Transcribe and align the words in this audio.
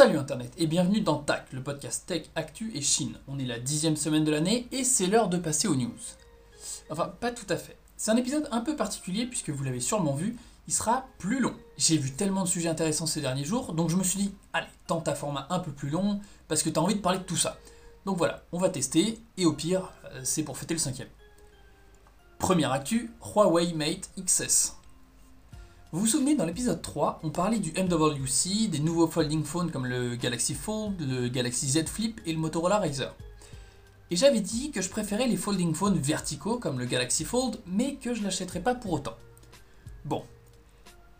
Salut 0.00 0.16
Internet 0.16 0.54
et 0.56 0.66
bienvenue 0.66 1.02
dans 1.02 1.18
TAC, 1.18 1.52
le 1.52 1.62
podcast 1.62 2.04
Tech, 2.06 2.30
Actu 2.34 2.74
et 2.74 2.80
Chine. 2.80 3.18
On 3.28 3.38
est 3.38 3.44
la 3.44 3.58
dixième 3.58 3.96
semaine 3.96 4.24
de 4.24 4.30
l'année 4.30 4.66
et 4.72 4.82
c'est 4.82 5.06
l'heure 5.06 5.28
de 5.28 5.36
passer 5.36 5.68
aux 5.68 5.74
news. 5.74 5.92
Enfin, 6.88 7.12
pas 7.20 7.30
tout 7.30 7.44
à 7.50 7.56
fait. 7.58 7.76
C'est 7.98 8.10
un 8.10 8.16
épisode 8.16 8.48
un 8.50 8.62
peu 8.62 8.76
particulier 8.76 9.26
puisque 9.26 9.50
vous 9.50 9.62
l'avez 9.62 9.78
sûrement 9.78 10.14
vu, 10.14 10.38
il 10.66 10.72
sera 10.72 11.04
plus 11.18 11.38
long. 11.38 11.54
J'ai 11.76 11.98
vu 11.98 12.12
tellement 12.12 12.44
de 12.44 12.48
sujets 12.48 12.70
intéressants 12.70 13.04
ces 13.04 13.20
derniers 13.20 13.44
jours, 13.44 13.74
donc 13.74 13.90
je 13.90 13.96
me 13.96 14.02
suis 14.02 14.18
dit, 14.18 14.34
allez, 14.54 14.68
tente 14.86 15.06
un 15.06 15.14
format 15.14 15.46
un 15.50 15.58
peu 15.58 15.70
plus 15.70 15.90
long 15.90 16.18
parce 16.48 16.62
que 16.62 16.70
t'as 16.70 16.80
envie 16.80 16.94
de 16.94 17.02
parler 17.02 17.18
de 17.18 17.24
tout 17.24 17.36
ça. 17.36 17.58
Donc 18.06 18.16
voilà, 18.16 18.42
on 18.52 18.58
va 18.58 18.70
tester 18.70 19.20
et 19.36 19.44
au 19.44 19.52
pire, 19.52 19.92
euh, 20.14 20.22
c'est 20.24 20.44
pour 20.44 20.56
fêter 20.56 20.72
le 20.72 20.80
cinquième. 20.80 21.08
Première 22.38 22.72
actu, 22.72 23.12
Huawei 23.20 23.74
Mate 23.74 24.08
XS. 24.18 24.79
Vous 25.92 25.98
vous 25.98 26.06
souvenez, 26.06 26.36
dans 26.36 26.44
l'épisode 26.44 26.80
3, 26.80 27.18
on 27.24 27.30
parlait 27.30 27.58
du 27.58 27.72
MWC, 27.72 28.68
des 28.68 28.78
nouveaux 28.78 29.08
folding 29.08 29.42
phones 29.42 29.72
comme 29.72 29.86
le 29.86 30.14
Galaxy 30.14 30.54
Fold, 30.54 31.00
le 31.00 31.26
Galaxy 31.26 31.68
Z 31.68 31.86
Flip 31.86 32.20
et 32.26 32.32
le 32.32 32.38
Motorola 32.38 32.78
Razr. 32.78 33.12
Et 34.12 34.14
j'avais 34.14 34.40
dit 34.40 34.70
que 34.70 34.82
je 34.82 34.88
préférais 34.88 35.26
les 35.26 35.36
folding 35.36 35.74
phones 35.74 35.98
verticaux 35.98 36.58
comme 36.58 36.78
le 36.78 36.84
Galaxy 36.84 37.24
Fold, 37.24 37.58
mais 37.66 37.96
que 37.96 38.14
je 38.14 38.22
l'achèterais 38.22 38.60
pas 38.60 38.76
pour 38.76 38.92
autant. 38.92 39.16
Bon. 40.04 40.22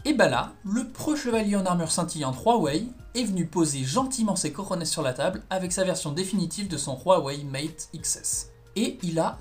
Et 0.04 0.14
bah 0.14 0.28
là, 0.28 0.52
le 0.64 0.86
pro 0.86 1.16
chevalier 1.16 1.56
en 1.56 1.66
armure 1.66 1.90
scintillante 1.90 2.40
Huawei 2.40 2.86
est 3.16 3.24
venu 3.24 3.46
poser 3.46 3.82
gentiment 3.82 4.36
ses 4.36 4.52
coronets 4.52 4.84
sur 4.84 5.02
la 5.02 5.14
table 5.14 5.42
avec 5.50 5.72
sa 5.72 5.82
version 5.82 6.12
définitive 6.12 6.68
de 6.68 6.76
son 6.76 6.96
Huawei 6.96 7.42
Mate 7.42 7.88
XS. 8.00 8.52
Et 8.76 8.98
il 9.02 9.18
a 9.18 9.40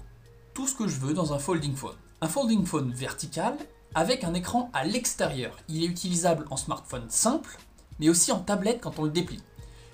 tout 0.56 0.66
ce 0.66 0.74
que 0.74 0.88
je 0.88 1.00
veux 1.00 1.14
dans 1.14 1.34
un 1.34 1.40
folding 1.40 1.76
phone. 1.76 1.96
Un 2.22 2.28
folding 2.28 2.66
phone 2.66 2.92
vertical 2.92 3.56
avec 3.96 4.24
un 4.24 4.34
écran 4.34 4.70
à 4.74 4.86
l'extérieur. 4.86 5.58
Il 5.68 5.84
est 5.84 5.88
utilisable 5.88 6.46
en 6.50 6.58
smartphone 6.58 7.06
simple, 7.10 7.58
mais 8.00 8.10
aussi 8.10 8.32
en 8.32 8.40
tablette 8.40 8.82
quand 8.82 9.00
on 9.00 9.04
le 9.04 9.10
déplie. 9.10 9.42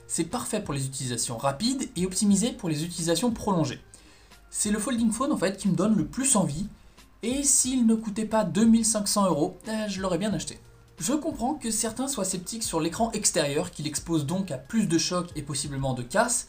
C'est 0.08 0.26
parfait 0.26 0.62
pour 0.62 0.74
les 0.74 0.86
utilisations 0.86 1.38
rapides 1.38 1.90
et 1.96 2.06
optimisé 2.06 2.52
pour 2.52 2.70
les 2.70 2.84
utilisations 2.84 3.32
prolongées. 3.32 3.82
C'est 4.50 4.72
le 4.72 4.80
folding 4.80 5.12
phone 5.12 5.32
en 5.32 5.38
fait 5.38 5.58
qui 5.58 5.68
me 5.68 5.76
donne 5.76 5.96
le 5.96 6.06
plus 6.06 6.36
envie, 6.36 6.68
et 7.24 7.44
s'il 7.44 7.88
ne 7.88 7.96
coûtait 7.96 8.26
pas 8.26 8.44
2500 8.44 9.26
euros, 9.28 9.58
eh, 9.68 9.90
je 9.90 10.02
l'aurais 10.02 10.20
bien 10.20 10.34
acheté. 10.34 10.60
Je 11.00 11.14
comprends 11.14 11.56
que 11.56 11.72
certains 11.72 12.08
soient 12.08 12.24
sceptiques 12.24 12.64
sur 12.64 12.80
l'écran 12.80 13.12
extérieur, 13.12 13.72
qu'il 13.72 13.88
expose 13.88 14.26
donc 14.26 14.52
à 14.52 14.58
plus 14.58 14.88
de 14.88 14.98
chocs 14.98 15.32
et 15.36 15.42
possiblement 15.42 15.94
de 15.94 16.04
casse, 16.04 16.48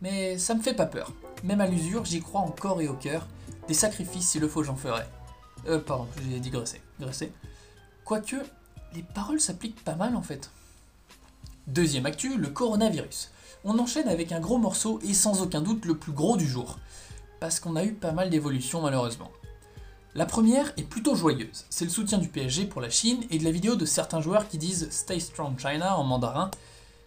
mais 0.00 0.38
ça 0.38 0.54
me 0.54 0.62
fait 0.62 0.74
pas 0.74 0.86
peur. 0.86 1.12
Même 1.42 1.60
à 1.60 1.66
l'usure, 1.66 2.04
j'y 2.04 2.20
crois 2.20 2.42
encore 2.42 2.82
et 2.82 2.88
au 2.88 2.94
cœur. 2.94 3.26
Des 3.66 3.74
sacrifices, 3.74 4.28
s'il 4.28 4.42
le 4.42 4.48
faut, 4.48 4.62
j'en 4.62 4.76
ferai. 4.76 5.04
Euh, 5.66 5.78
pardon, 5.78 6.06
j'ai 6.30 6.40
digressé. 6.40 6.80
Digressé. 6.98 7.32
Quoique, 8.04 8.36
les 8.94 9.02
paroles 9.02 9.40
s'appliquent 9.40 9.82
pas 9.84 9.94
mal 9.96 10.16
en 10.16 10.22
fait. 10.22 10.50
Deuxième 11.66 12.06
actu, 12.06 12.36
le 12.36 12.48
coronavirus. 12.48 13.30
On 13.64 13.78
enchaîne 13.78 14.08
avec 14.08 14.32
un 14.32 14.40
gros 14.40 14.58
morceau 14.58 15.00
et 15.02 15.14
sans 15.14 15.40
aucun 15.40 15.62
doute 15.62 15.86
le 15.86 15.96
plus 15.96 16.12
gros 16.12 16.36
du 16.36 16.46
jour. 16.46 16.78
Parce 17.40 17.60
qu'on 17.60 17.76
a 17.76 17.84
eu 17.84 17.94
pas 17.94 18.12
mal 18.12 18.30
d'évolutions 18.30 18.82
malheureusement. 18.82 19.30
La 20.14 20.26
première 20.26 20.72
est 20.76 20.84
plutôt 20.84 21.16
joyeuse. 21.16 21.64
C'est 21.70 21.84
le 21.84 21.90
soutien 21.90 22.18
du 22.18 22.28
PSG 22.28 22.66
pour 22.66 22.80
la 22.80 22.90
Chine 22.90 23.24
et 23.30 23.38
de 23.38 23.44
la 23.44 23.50
vidéo 23.50 23.74
de 23.74 23.84
certains 23.84 24.20
joueurs 24.20 24.48
qui 24.48 24.58
disent 24.58 24.88
Stay 24.90 25.18
Strong 25.18 25.58
China 25.58 25.96
en 25.96 26.04
mandarin, 26.04 26.50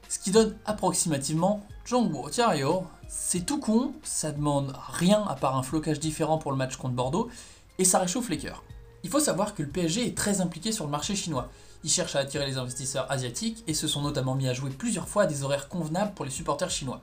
ce 0.09 0.19
qui 0.19 0.31
donne 0.31 0.58
approximativement 0.66 1.66
Zhongguo 1.88 2.30
Jiayo. 2.30 2.83
C'est 3.08 3.45
tout 3.45 3.59
con, 3.59 3.94
ça 4.03 4.31
demande 4.33 4.75
rien 4.89 5.23
à 5.23 5.36
part 5.36 5.55
un 5.55 5.64
flocage 5.64 6.02
différent 6.02 6.38
pour 6.38 6.52
le 6.52 6.58
match 6.58 6.75
contre 6.75 6.95
Bordeaux, 6.95 7.30
et 7.78 7.86
ça 7.86 8.00
réchauffe 8.00 8.30
les 8.30 8.38
cœurs. 8.38 8.64
Il 9.03 9.09
faut 9.09 9.20
savoir 9.20 9.53
que 9.53 9.64
le 9.64 9.70
PSG 9.70 10.08
est 10.08 10.17
très 10.17 10.42
impliqué 10.42 10.72
sur 10.72 10.86
le 10.86 10.92
marché 10.92 11.16
chinois. 11.16 11.50
Ils 11.83 11.89
cherchent 11.89 12.16
à 12.16 12.20
attirer 12.20 12.45
les 12.45 12.58
investisseurs 12.58 13.09
asiatiques 13.11 13.64
et 13.67 13.73
se 13.73 13.88
sont 13.88 14.02
notamment 14.02 14.36
mis 14.36 14.47
à 14.47 14.53
jouer 14.53 14.70
plusieurs 14.70 15.08
fois 15.08 15.23
à 15.23 15.28
des 15.28 15.44
horaires 15.44 15.70
convenables 15.70 16.14
pour 16.14 16.25
les 16.25 16.31
supporters 16.31 16.70
chinois. 16.70 17.02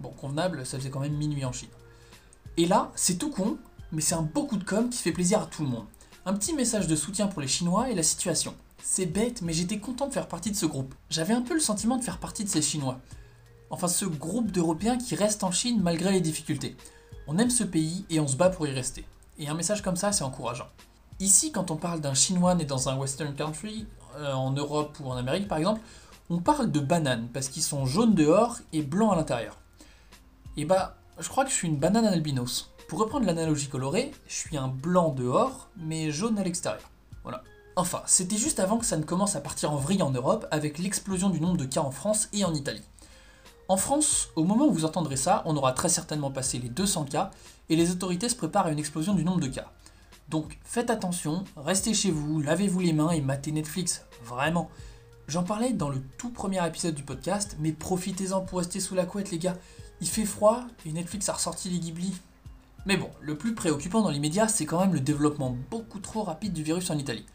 Bon, 0.00 0.10
convenable, 0.10 0.66
ça 0.66 0.78
faisait 0.78 0.90
quand 0.90 1.00
même 1.00 1.16
minuit 1.16 1.44
en 1.44 1.52
Chine. 1.52 1.68
Et 2.56 2.66
là, 2.66 2.90
c'est 2.96 3.16
tout 3.16 3.30
con, 3.30 3.56
mais 3.92 4.02
c'est 4.02 4.14
un 4.14 4.22
beau 4.22 4.44
coup 4.44 4.56
de 4.56 4.64
com 4.64 4.90
qui 4.90 4.98
fait 4.98 5.12
plaisir 5.12 5.40
à 5.40 5.46
tout 5.46 5.62
le 5.62 5.68
monde. 5.68 5.86
Un 6.26 6.34
petit 6.34 6.52
message 6.52 6.86
de 6.86 6.96
soutien 6.96 7.28
pour 7.28 7.40
les 7.40 7.48
Chinois 7.48 7.90
et 7.90 7.94
la 7.94 8.02
situation. 8.02 8.54
C'est 8.82 9.06
bête, 9.06 9.42
mais 9.42 9.52
j'étais 9.52 9.78
content 9.78 10.08
de 10.08 10.12
faire 10.12 10.28
partie 10.28 10.50
de 10.50 10.56
ce 10.56 10.66
groupe. 10.66 10.94
J'avais 11.08 11.34
un 11.34 11.42
peu 11.42 11.54
le 11.54 11.60
sentiment 11.60 11.96
de 11.96 12.04
faire 12.04 12.18
partie 12.18 12.44
de 12.44 12.50
ces 12.50 12.62
Chinois. 12.62 13.00
Enfin, 13.70 13.88
ce 13.88 14.04
groupe 14.04 14.50
d'Européens 14.50 14.98
qui 14.98 15.14
restent 15.14 15.44
en 15.44 15.50
Chine 15.50 15.80
malgré 15.82 16.12
les 16.12 16.20
difficultés. 16.20 16.76
On 17.26 17.38
aime 17.38 17.50
ce 17.50 17.64
pays 17.64 18.04
et 18.10 18.20
on 18.20 18.28
se 18.28 18.36
bat 18.36 18.50
pour 18.50 18.66
y 18.66 18.70
rester. 18.70 19.04
Et 19.38 19.48
un 19.48 19.54
message 19.54 19.82
comme 19.82 19.96
ça, 19.96 20.12
c'est 20.12 20.24
encourageant. 20.24 20.68
Ici, 21.20 21.52
quand 21.52 21.70
on 21.70 21.76
parle 21.76 22.00
d'un 22.00 22.14
Chinois 22.14 22.54
né 22.54 22.64
dans 22.64 22.88
un 22.88 22.96
Western 22.96 23.34
country, 23.34 23.86
euh, 24.16 24.32
en 24.32 24.50
Europe 24.50 24.98
ou 25.00 25.08
en 25.10 25.16
Amérique 25.16 25.48
par 25.48 25.58
exemple, 25.58 25.80
on 26.30 26.38
parle 26.38 26.70
de 26.70 26.80
bananes 26.80 27.28
parce 27.32 27.48
qu'ils 27.48 27.62
sont 27.62 27.86
jaunes 27.86 28.14
dehors 28.14 28.58
et 28.72 28.82
blancs 28.82 29.12
à 29.12 29.16
l'intérieur. 29.16 29.56
Et 30.56 30.64
bah, 30.64 30.96
je 31.18 31.28
crois 31.28 31.44
que 31.44 31.50
je 31.50 31.54
suis 31.54 31.68
une 31.68 31.76
banane 31.76 32.06
albinos. 32.06 32.72
Pour 32.88 32.98
reprendre 32.98 33.26
l'analogie 33.26 33.68
colorée, 33.68 34.12
je 34.26 34.34
suis 34.34 34.56
un 34.56 34.68
blanc 34.68 35.10
dehors, 35.10 35.68
mais 35.76 36.10
jaune 36.10 36.38
à 36.38 36.44
l'extérieur. 36.44 36.90
Voilà. 37.22 37.42
Enfin, 37.76 38.02
c'était 38.06 38.36
juste 38.36 38.60
avant 38.60 38.78
que 38.78 38.86
ça 38.86 38.96
ne 38.96 39.02
commence 39.02 39.36
à 39.36 39.40
partir 39.40 39.72
en 39.72 39.76
vrille 39.76 40.02
en 40.02 40.10
Europe 40.10 40.46
avec 40.50 40.78
l'explosion 40.78 41.28
du 41.28 41.40
nombre 41.40 41.56
de 41.56 41.64
cas 41.64 41.80
en 41.80 41.90
France 41.90 42.28
et 42.32 42.44
en 42.44 42.54
Italie. 42.54 42.82
En 43.68 43.76
France, 43.76 44.28
au 44.36 44.44
moment 44.44 44.66
où 44.66 44.72
vous 44.72 44.84
entendrez 44.84 45.16
ça, 45.16 45.42
on 45.44 45.56
aura 45.56 45.72
très 45.72 45.88
certainement 45.88 46.30
passé 46.30 46.58
les 46.58 46.68
200 46.68 47.04
cas 47.06 47.32
et 47.68 47.76
les 47.76 47.90
autorités 47.90 48.28
se 48.28 48.36
préparent 48.36 48.66
à 48.66 48.70
une 48.70 48.78
explosion 48.78 49.14
du 49.14 49.24
nombre 49.24 49.40
de 49.40 49.48
cas. 49.48 49.72
Donc 50.28 50.58
faites 50.64 50.90
attention, 50.90 51.44
restez 51.56 51.94
chez 51.94 52.10
vous, 52.10 52.40
lavez-vous 52.40 52.80
les 52.80 52.92
mains 52.92 53.10
et 53.10 53.20
matez 53.20 53.52
Netflix, 53.52 54.04
vraiment. 54.24 54.70
J'en 55.28 55.42
parlais 55.42 55.72
dans 55.72 55.88
le 55.88 56.00
tout 56.18 56.30
premier 56.30 56.64
épisode 56.66 56.94
du 56.94 57.02
podcast, 57.02 57.56
mais 57.60 57.72
profitez-en 57.72 58.40
pour 58.40 58.58
rester 58.58 58.80
sous 58.80 58.94
la 58.94 59.06
couette 59.06 59.30
les 59.30 59.38
gars. 59.38 59.56
Il 60.00 60.08
fait 60.08 60.24
froid 60.24 60.64
et 60.84 60.92
Netflix 60.92 61.28
a 61.28 61.32
ressorti 61.32 61.68
les 61.68 61.78
Ghibli. 61.78 62.12
Mais 62.86 62.96
bon, 62.96 63.10
le 63.20 63.36
plus 63.36 63.54
préoccupant 63.54 64.02
dans 64.02 64.10
l'immédiat, 64.10 64.46
c'est 64.46 64.66
quand 64.66 64.80
même 64.80 64.94
le 64.94 65.00
développement 65.00 65.56
beaucoup 65.70 65.98
trop 65.98 66.22
rapide 66.22 66.52
du 66.52 66.62
virus 66.62 66.90
en 66.90 66.98
Italie. 66.98 67.26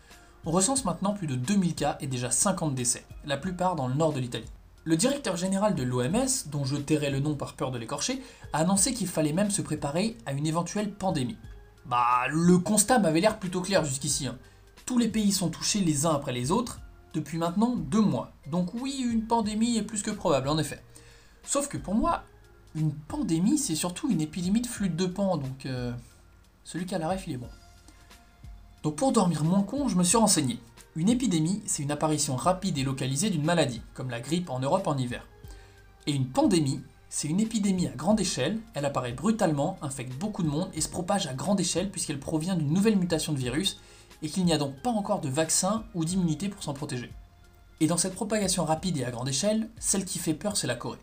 On 0.45 0.51
recense 0.51 0.85
maintenant 0.85 1.13
plus 1.13 1.27
de 1.27 1.35
2000 1.35 1.75
cas 1.75 1.97
et 1.99 2.07
déjà 2.07 2.31
50 2.31 2.73
décès, 2.73 3.05
la 3.25 3.37
plupart 3.37 3.75
dans 3.75 3.87
le 3.87 3.93
nord 3.93 4.13
de 4.13 4.19
l'Italie. 4.19 4.49
Le 4.83 4.97
directeur 4.97 5.37
général 5.37 5.75
de 5.75 5.83
l'OMS, 5.83 6.47
dont 6.47 6.65
je 6.65 6.75
tairai 6.75 7.11
le 7.11 7.19
nom 7.19 7.35
par 7.35 7.53
peur 7.53 7.69
de 7.69 7.77
l'écorcher, 7.77 8.23
a 8.51 8.59
annoncé 8.59 8.95
qu'il 8.95 9.07
fallait 9.07 9.31
même 9.31 9.51
se 9.51 9.61
préparer 9.61 10.17
à 10.25 10.31
une 10.31 10.47
éventuelle 10.47 10.91
pandémie. 10.91 11.37
Bah, 11.85 12.25
le 12.29 12.57
constat 12.57 12.97
m'avait 12.97 13.21
l'air 13.21 13.37
plutôt 13.37 13.61
clair 13.61 13.85
jusqu'ici. 13.85 14.25
Hein. 14.25 14.37
Tous 14.87 14.97
les 14.97 15.07
pays 15.07 15.31
sont 15.31 15.49
touchés 15.49 15.81
les 15.81 16.07
uns 16.07 16.13
après 16.15 16.33
les 16.33 16.51
autres 16.51 16.79
depuis 17.13 17.37
maintenant 17.37 17.75
deux 17.75 18.01
mois. 18.01 18.31
Donc 18.49 18.73
oui, 18.73 19.05
une 19.07 19.27
pandémie 19.27 19.77
est 19.77 19.83
plus 19.83 20.01
que 20.01 20.09
probable, 20.09 20.47
en 20.47 20.57
effet. 20.57 20.81
Sauf 21.43 21.67
que 21.67 21.77
pour 21.77 21.93
moi, 21.93 22.23
une 22.73 22.93
pandémie, 22.93 23.59
c'est 23.59 23.75
surtout 23.75 24.09
une 24.09 24.21
épidémie 24.21 24.61
de 24.61 24.67
flûte 24.67 24.95
de 24.95 25.05
pan, 25.05 25.37
donc 25.37 25.65
euh, 25.67 25.91
celui 26.63 26.87
qui 26.87 26.95
a 26.95 26.97
la 26.97 27.09
ref, 27.09 27.27
il 27.27 27.33
est 27.33 27.37
bon. 27.37 27.49
Donc 28.81 28.95
pour 28.95 29.11
dormir 29.11 29.43
moins 29.43 29.61
con, 29.61 29.87
je 29.87 29.95
me 29.95 30.03
suis 30.03 30.17
renseigné. 30.17 30.59
Une 30.97 31.07
épidémie, 31.07 31.61
c'est 31.65 31.83
une 31.83 31.91
apparition 31.91 32.35
rapide 32.35 32.77
et 32.77 32.83
localisée 32.83 33.29
d'une 33.29 33.45
maladie, 33.45 33.81
comme 33.93 34.09
la 34.09 34.19
grippe 34.19 34.49
en 34.49 34.59
Europe 34.59 34.87
en 34.87 34.97
hiver. 34.97 35.25
Et 36.05 36.11
une 36.11 36.27
pandémie, 36.27 36.81
c'est 37.07 37.29
une 37.29 37.39
épidémie 37.39 37.87
à 37.87 37.91
grande 37.91 38.19
échelle, 38.19 38.59
elle 38.73 38.83
apparaît 38.83 39.13
brutalement, 39.13 39.77
infecte 39.81 40.13
beaucoup 40.19 40.43
de 40.43 40.49
monde 40.49 40.69
et 40.73 40.81
se 40.81 40.89
propage 40.89 41.27
à 41.27 41.33
grande 41.33 41.61
échelle 41.61 41.89
puisqu'elle 41.89 42.19
provient 42.19 42.57
d'une 42.57 42.73
nouvelle 42.73 42.97
mutation 42.97 43.31
de 43.31 43.37
virus 43.37 43.79
et 44.21 44.27
qu'il 44.27 44.43
n'y 44.43 44.51
a 44.51 44.57
donc 44.57 44.81
pas 44.81 44.89
encore 44.89 45.21
de 45.21 45.29
vaccin 45.29 45.85
ou 45.95 46.03
d'immunité 46.03 46.49
pour 46.49 46.61
s'en 46.61 46.73
protéger. 46.73 47.09
Et 47.79 47.87
dans 47.87 47.97
cette 47.97 48.15
propagation 48.15 48.65
rapide 48.65 48.97
et 48.97 49.05
à 49.05 49.11
grande 49.11 49.29
échelle, 49.29 49.69
celle 49.79 50.03
qui 50.03 50.19
fait 50.19 50.33
peur, 50.33 50.57
c'est 50.57 50.67
la 50.67 50.75
Corée. 50.75 50.99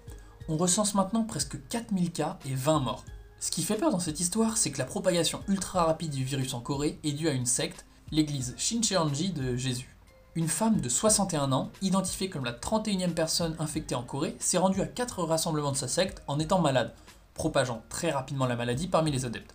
On 0.50 0.59
recense 0.59 0.94
maintenant 0.94 1.25
presque 1.25 1.66
4000 1.69 2.12
cas 2.12 2.38
et 2.44 2.55
20 2.55 2.81
morts. 2.81 3.06
Ce 3.41 3.50
qui 3.50 3.62
fait 3.62 3.76
peur 3.76 3.91
dans 3.91 4.00
cette 4.00 4.20
histoire, 4.20 4.59
c'est 4.59 4.70
que 4.70 4.78
la 4.78 4.84
propagation 4.84 5.41
ultra 5.49 5.84
rapide 5.84 6.10
du 6.10 6.25
virus 6.25 6.53
en 6.53 6.60
Corée 6.60 6.99
est 7.05 7.12
due 7.12 7.28
à 7.28 7.32
une 7.32 7.47
secte 7.47 7.87
l'église 8.10 8.54
Shincheonji 8.56 9.30
de 9.30 9.56
Jésus. 9.56 9.94
Une 10.34 10.48
femme 10.48 10.80
de 10.80 10.88
61 10.88 11.52
ans, 11.52 11.70
identifiée 11.82 12.30
comme 12.30 12.44
la 12.44 12.52
31e 12.52 13.12
personne 13.12 13.56
infectée 13.58 13.94
en 13.94 14.02
Corée, 14.02 14.36
s'est 14.38 14.58
rendue 14.58 14.81
à 14.81 14.87
4 14.87 15.25
rassemblements 15.25 15.72
de 15.72 15.76
sa 15.76 15.88
secte 15.88 16.22
en 16.26 16.38
étant 16.38 16.60
malade, 16.60 16.94
propageant 17.34 17.82
très 17.88 18.10
rapidement 18.10 18.46
la 18.46 18.56
maladie 18.56 18.87
parmi 18.87 19.10
les 19.10 19.25
adeptes. 19.25 19.55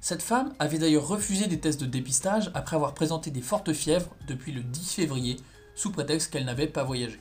Cette 0.00 0.22
femme 0.22 0.54
avait 0.58 0.78
d'ailleurs 0.78 1.08
refusé 1.08 1.46
des 1.46 1.60
tests 1.60 1.80
de 1.80 1.86
dépistage 1.86 2.50
après 2.54 2.76
avoir 2.76 2.94
présenté 2.94 3.30
des 3.30 3.40
fortes 3.40 3.72
fièvres 3.72 4.14
depuis 4.26 4.52
le 4.52 4.62
10 4.62 4.94
février, 4.94 5.36
sous 5.74 5.90
prétexte 5.90 6.32
qu'elle 6.32 6.44
n'avait 6.44 6.66
pas 6.66 6.84
voyagé. 6.84 7.20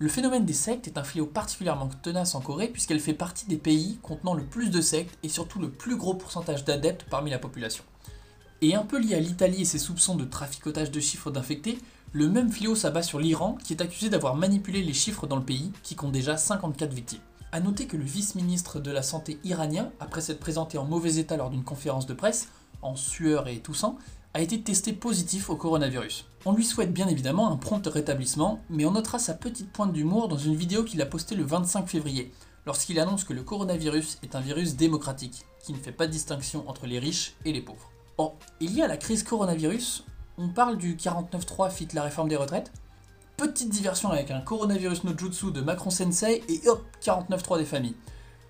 Le 0.00 0.08
phénomène 0.08 0.44
des 0.44 0.52
sectes 0.52 0.86
est 0.86 0.96
un 0.96 1.02
fléau 1.02 1.26
particulièrement 1.26 1.88
tenace 1.88 2.36
en 2.36 2.40
Corée 2.40 2.68
puisqu'elle 2.68 3.00
fait 3.00 3.14
partie 3.14 3.46
des 3.46 3.56
pays 3.56 3.98
contenant 4.00 4.34
le 4.34 4.44
plus 4.44 4.70
de 4.70 4.80
sectes 4.80 5.18
et 5.24 5.28
surtout 5.28 5.58
le 5.58 5.70
plus 5.70 5.96
gros 5.96 6.14
pourcentage 6.14 6.64
d'adeptes 6.64 7.04
parmi 7.10 7.30
la 7.30 7.40
population. 7.40 7.82
Et 8.60 8.74
un 8.74 8.82
peu 8.82 8.98
lié 8.98 9.14
à 9.14 9.20
l'Italie 9.20 9.62
et 9.62 9.64
ses 9.64 9.78
soupçons 9.78 10.16
de 10.16 10.24
traficotage 10.24 10.90
de 10.90 10.98
chiffres 10.98 11.30
d'infectés, 11.30 11.78
le 12.12 12.28
même 12.28 12.50
fléau 12.50 12.74
s'abat 12.74 13.02
sur 13.02 13.20
l'Iran 13.20 13.56
qui 13.62 13.72
est 13.72 13.82
accusé 13.82 14.08
d'avoir 14.08 14.34
manipulé 14.34 14.82
les 14.82 14.92
chiffres 14.92 15.28
dans 15.28 15.36
le 15.36 15.44
pays, 15.44 15.70
qui 15.84 15.94
compte 15.94 16.10
déjà 16.10 16.36
54 16.36 16.92
victimes. 16.92 17.20
A 17.52 17.60
noter 17.60 17.86
que 17.86 17.96
le 17.96 18.04
vice-ministre 18.04 18.80
de 18.80 18.90
la 18.90 19.02
Santé 19.02 19.38
iranien, 19.44 19.92
après 20.00 20.20
s'être 20.20 20.40
présenté 20.40 20.76
en 20.76 20.84
mauvais 20.84 21.16
état 21.16 21.36
lors 21.36 21.50
d'une 21.50 21.62
conférence 21.62 22.06
de 22.06 22.14
presse, 22.14 22.48
en 22.82 22.96
sueur 22.96 23.46
et 23.46 23.60
toussant, 23.60 23.96
a 24.34 24.40
été 24.40 24.60
testé 24.60 24.92
positif 24.92 25.50
au 25.50 25.56
coronavirus. 25.56 26.26
On 26.44 26.52
lui 26.52 26.64
souhaite 26.64 26.92
bien 26.92 27.06
évidemment 27.06 27.50
un 27.50 27.56
prompt 27.56 27.86
rétablissement, 27.86 28.60
mais 28.70 28.84
on 28.86 28.92
notera 28.92 29.20
sa 29.20 29.34
petite 29.34 29.70
pointe 29.70 29.92
d'humour 29.92 30.26
dans 30.26 30.36
une 30.36 30.56
vidéo 30.56 30.82
qu'il 30.82 31.00
a 31.00 31.06
postée 31.06 31.36
le 31.36 31.44
25 31.44 31.88
février, 31.88 32.32
lorsqu'il 32.66 32.98
annonce 32.98 33.24
que 33.24 33.32
le 33.32 33.42
coronavirus 33.42 34.18
est 34.24 34.34
un 34.34 34.40
virus 34.40 34.74
démocratique, 34.74 35.44
qui 35.64 35.72
ne 35.72 35.78
fait 35.78 35.92
pas 35.92 36.08
de 36.08 36.12
distinction 36.12 36.68
entre 36.68 36.86
les 36.86 36.98
riches 36.98 37.34
et 37.44 37.52
les 37.52 37.62
pauvres. 37.62 37.90
Or, 38.18 38.36
il 38.58 38.72
y 38.72 38.82
a 38.82 38.88
la 38.88 38.96
crise 38.96 39.22
coronavirus, 39.22 40.04
on 40.38 40.48
parle 40.48 40.76
du 40.76 40.96
49.3 40.96 41.70
fit 41.70 41.86
la 41.94 42.02
réforme 42.02 42.28
des 42.28 42.34
retraites, 42.34 42.72
petite 43.36 43.70
diversion 43.70 44.10
avec 44.10 44.32
un 44.32 44.40
coronavirus 44.40 45.04
no 45.04 45.16
jutsu 45.16 45.52
de 45.52 45.60
Macron 45.60 45.90
Sensei 45.90 46.42
et 46.48 46.68
hop, 46.68 46.84
49.3 47.00 47.58
des 47.58 47.64
familles. 47.64 47.94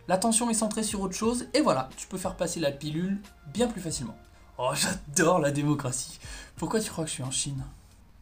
L'attention 0.08 0.48
est 0.48 0.54
centrée 0.54 0.82
sur 0.82 1.02
autre 1.02 1.14
chose 1.14 1.48
et 1.52 1.60
voilà, 1.60 1.90
tu 1.98 2.06
peux 2.06 2.16
faire 2.16 2.34
passer 2.34 2.60
la 2.60 2.72
pilule 2.72 3.20
bien 3.52 3.68
plus 3.68 3.82
facilement. 3.82 4.16
Oh, 4.56 4.70
j'adore 4.74 5.38
la 5.38 5.50
démocratie. 5.50 6.18
Pourquoi 6.56 6.80
tu 6.80 6.90
crois 6.90 7.04
que 7.04 7.10
je 7.10 7.14
suis 7.14 7.22
en 7.22 7.30
Chine? 7.30 7.62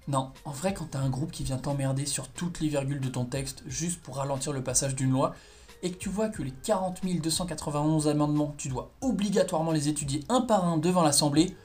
Non, 0.09 0.33
en 0.45 0.51
vrai, 0.51 0.75
quand 0.75 0.91
t'as 0.91 0.99
un 0.99 1.11
groupe 1.11 1.31
qui 1.31 1.45
vient 1.45 1.59
t'emmerder 1.59 2.07
sur 2.07 2.27
toutes 2.29 2.59
les 2.59 2.69
virgules 2.69 3.01
de 3.01 3.09
ton 3.09 3.25
texte 3.25 3.63
juste 3.67 4.03
pour 4.03 4.17
ralentir 4.17 4.53
le 4.53 4.65
passage 4.65 4.97
d'une 4.97 5.11
loi, 5.13 5.35
et 5.83 5.91
que 5.91 5.97
tu 5.97 6.09
vois 6.09 6.29
que 6.29 6.43
les 6.43 6.51
40 6.51 7.01
291 7.05 8.09
amendements, 8.09 8.55
tu 8.57 8.69
dois 8.69 8.91
obligatoirement 9.01 9.73
les 9.73 9.89
étudier 9.89 10.21
un 10.29 10.41
par 10.41 10.65
un 10.65 10.79
devant 10.79 11.03
l'Assemblée, 11.03 11.57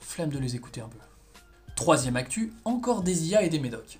flemme 0.00 0.30
de 0.30 0.38
les 0.38 0.56
écouter 0.56 0.80
un 0.80 0.88
peu. 0.88 0.98
Troisième 1.76 2.16
actu, 2.16 2.52
encore 2.64 3.02
des 3.02 3.28
IA 3.28 3.42
et 3.42 3.48
des 3.48 3.58
médocs. 3.58 3.98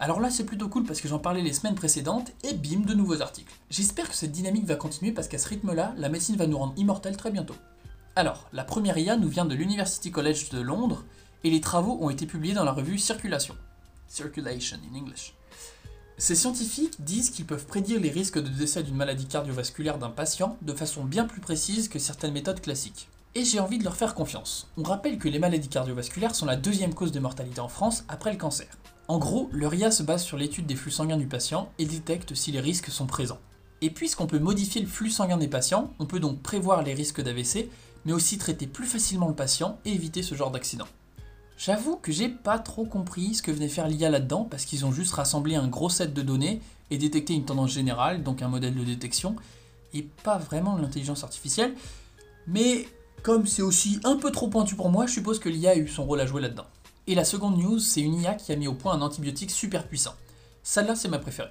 Alors 0.00 0.20
là, 0.20 0.30
c'est 0.30 0.44
plutôt 0.44 0.68
cool 0.68 0.84
parce 0.84 1.00
que 1.00 1.06
j'en 1.06 1.20
parlais 1.20 1.42
les 1.42 1.52
semaines 1.52 1.76
précédentes 1.76 2.32
et 2.42 2.54
bim, 2.54 2.80
de 2.80 2.94
nouveaux 2.94 3.22
articles. 3.22 3.54
J'espère 3.70 4.08
que 4.08 4.16
cette 4.16 4.32
dynamique 4.32 4.66
va 4.66 4.74
continuer 4.74 5.12
parce 5.12 5.28
qu'à 5.28 5.38
ce 5.38 5.48
rythme-là, 5.48 5.94
la 5.96 6.08
médecine 6.08 6.36
va 6.36 6.48
nous 6.48 6.58
rendre 6.58 6.74
immortels 6.76 7.16
très 7.16 7.30
bientôt. 7.30 7.54
Alors, 8.16 8.48
la 8.52 8.64
première 8.64 8.98
IA 8.98 9.16
nous 9.16 9.28
vient 9.28 9.44
de 9.44 9.54
l'University 9.54 10.10
College 10.10 10.50
de 10.50 10.60
Londres 10.60 11.04
et 11.44 11.50
les 11.50 11.60
travaux 11.60 11.98
ont 12.00 12.10
été 12.10 12.26
publiés 12.26 12.52
dans 12.52 12.64
la 12.64 12.72
revue 12.72 12.98
Circulation. 12.98 13.56
Circulation 14.08 14.78
in 14.92 14.98
English. 14.98 15.34
Ces 16.18 16.34
scientifiques 16.34 17.02
disent 17.02 17.30
qu'ils 17.30 17.46
peuvent 17.46 17.66
prédire 17.66 18.00
les 18.00 18.10
risques 18.10 18.38
de 18.38 18.48
décès 18.48 18.82
d'une 18.82 18.96
maladie 18.96 19.26
cardiovasculaire 19.26 19.98
d'un 19.98 20.10
patient 20.10 20.56
de 20.62 20.72
façon 20.72 21.04
bien 21.04 21.24
plus 21.24 21.40
précise 21.40 21.88
que 21.88 21.98
certaines 21.98 22.32
méthodes 22.32 22.60
classiques. 22.60 23.08
Et 23.34 23.44
j'ai 23.44 23.60
envie 23.60 23.78
de 23.78 23.84
leur 23.84 23.96
faire 23.96 24.14
confiance. 24.14 24.68
On 24.76 24.82
rappelle 24.82 25.18
que 25.18 25.28
les 25.28 25.38
maladies 25.38 25.68
cardiovasculaires 25.68 26.34
sont 26.34 26.46
la 26.46 26.56
deuxième 26.56 26.94
cause 26.94 27.12
de 27.12 27.20
mortalité 27.20 27.60
en 27.60 27.68
France 27.68 28.04
après 28.08 28.30
le 28.30 28.38
cancer. 28.38 28.68
En 29.08 29.18
gros, 29.18 29.48
leur 29.52 29.74
IA 29.74 29.90
se 29.90 30.02
base 30.02 30.22
sur 30.22 30.36
l'étude 30.36 30.66
des 30.66 30.76
flux 30.76 30.90
sanguins 30.90 31.16
du 31.16 31.26
patient 31.26 31.70
et 31.78 31.86
détecte 31.86 32.34
si 32.34 32.52
les 32.52 32.60
risques 32.60 32.90
sont 32.90 33.06
présents. 33.06 33.40
Et 33.80 33.90
puisqu'on 33.90 34.26
peut 34.26 34.38
modifier 34.38 34.80
le 34.80 34.86
flux 34.86 35.10
sanguin 35.10 35.38
des 35.38 35.48
patients, 35.48 35.92
on 35.98 36.06
peut 36.06 36.20
donc 36.20 36.40
prévoir 36.40 36.82
les 36.82 36.94
risques 36.94 37.22
d'AVC, 37.22 37.68
mais 38.04 38.12
aussi 38.12 38.38
traiter 38.38 38.66
plus 38.66 38.86
facilement 38.86 39.28
le 39.28 39.34
patient 39.34 39.78
et 39.84 39.92
éviter 39.92 40.22
ce 40.22 40.34
genre 40.34 40.50
d'accident. 40.50 40.86
J'avoue 41.56 41.96
que 41.96 42.10
j'ai 42.10 42.28
pas 42.28 42.58
trop 42.58 42.84
compris 42.84 43.34
ce 43.34 43.42
que 43.42 43.50
venait 43.50 43.68
faire 43.68 43.88
l'IA 43.88 44.10
là-dedans, 44.10 44.46
parce 44.50 44.64
qu'ils 44.64 44.84
ont 44.84 44.92
juste 44.92 45.12
rassemblé 45.12 45.54
un 45.54 45.68
gros 45.68 45.88
set 45.88 46.12
de 46.12 46.22
données 46.22 46.60
et 46.90 46.98
détecté 46.98 47.34
une 47.34 47.44
tendance 47.44 47.70
générale, 47.70 48.22
donc 48.22 48.42
un 48.42 48.48
modèle 48.48 48.74
de 48.74 48.84
détection, 48.84 49.36
et 49.94 50.02
pas 50.22 50.38
vraiment 50.38 50.76
l'intelligence 50.76 51.24
artificielle. 51.24 51.74
Mais 52.46 52.86
comme 53.22 53.46
c'est 53.46 53.62
aussi 53.62 54.00
un 54.04 54.16
peu 54.16 54.32
trop 54.32 54.48
pointu 54.48 54.74
pour 54.74 54.90
moi, 54.90 55.06
je 55.06 55.12
suppose 55.12 55.38
que 55.38 55.48
l'IA 55.48 55.70
a 55.70 55.76
eu 55.76 55.88
son 55.88 56.04
rôle 56.04 56.20
à 56.20 56.26
jouer 56.26 56.42
là-dedans. 56.42 56.66
Et 57.06 57.14
la 57.14 57.24
seconde 57.24 57.58
news, 57.58 57.78
c'est 57.78 58.00
une 58.00 58.20
IA 58.20 58.34
qui 58.34 58.52
a 58.52 58.56
mis 58.56 58.68
au 58.68 58.74
point 58.74 58.94
un 58.94 59.02
antibiotique 59.02 59.50
super 59.50 59.86
puissant. 59.86 60.14
Celle-là, 60.62 60.94
c'est 60.94 61.08
ma 61.08 61.18
préférée. 61.18 61.50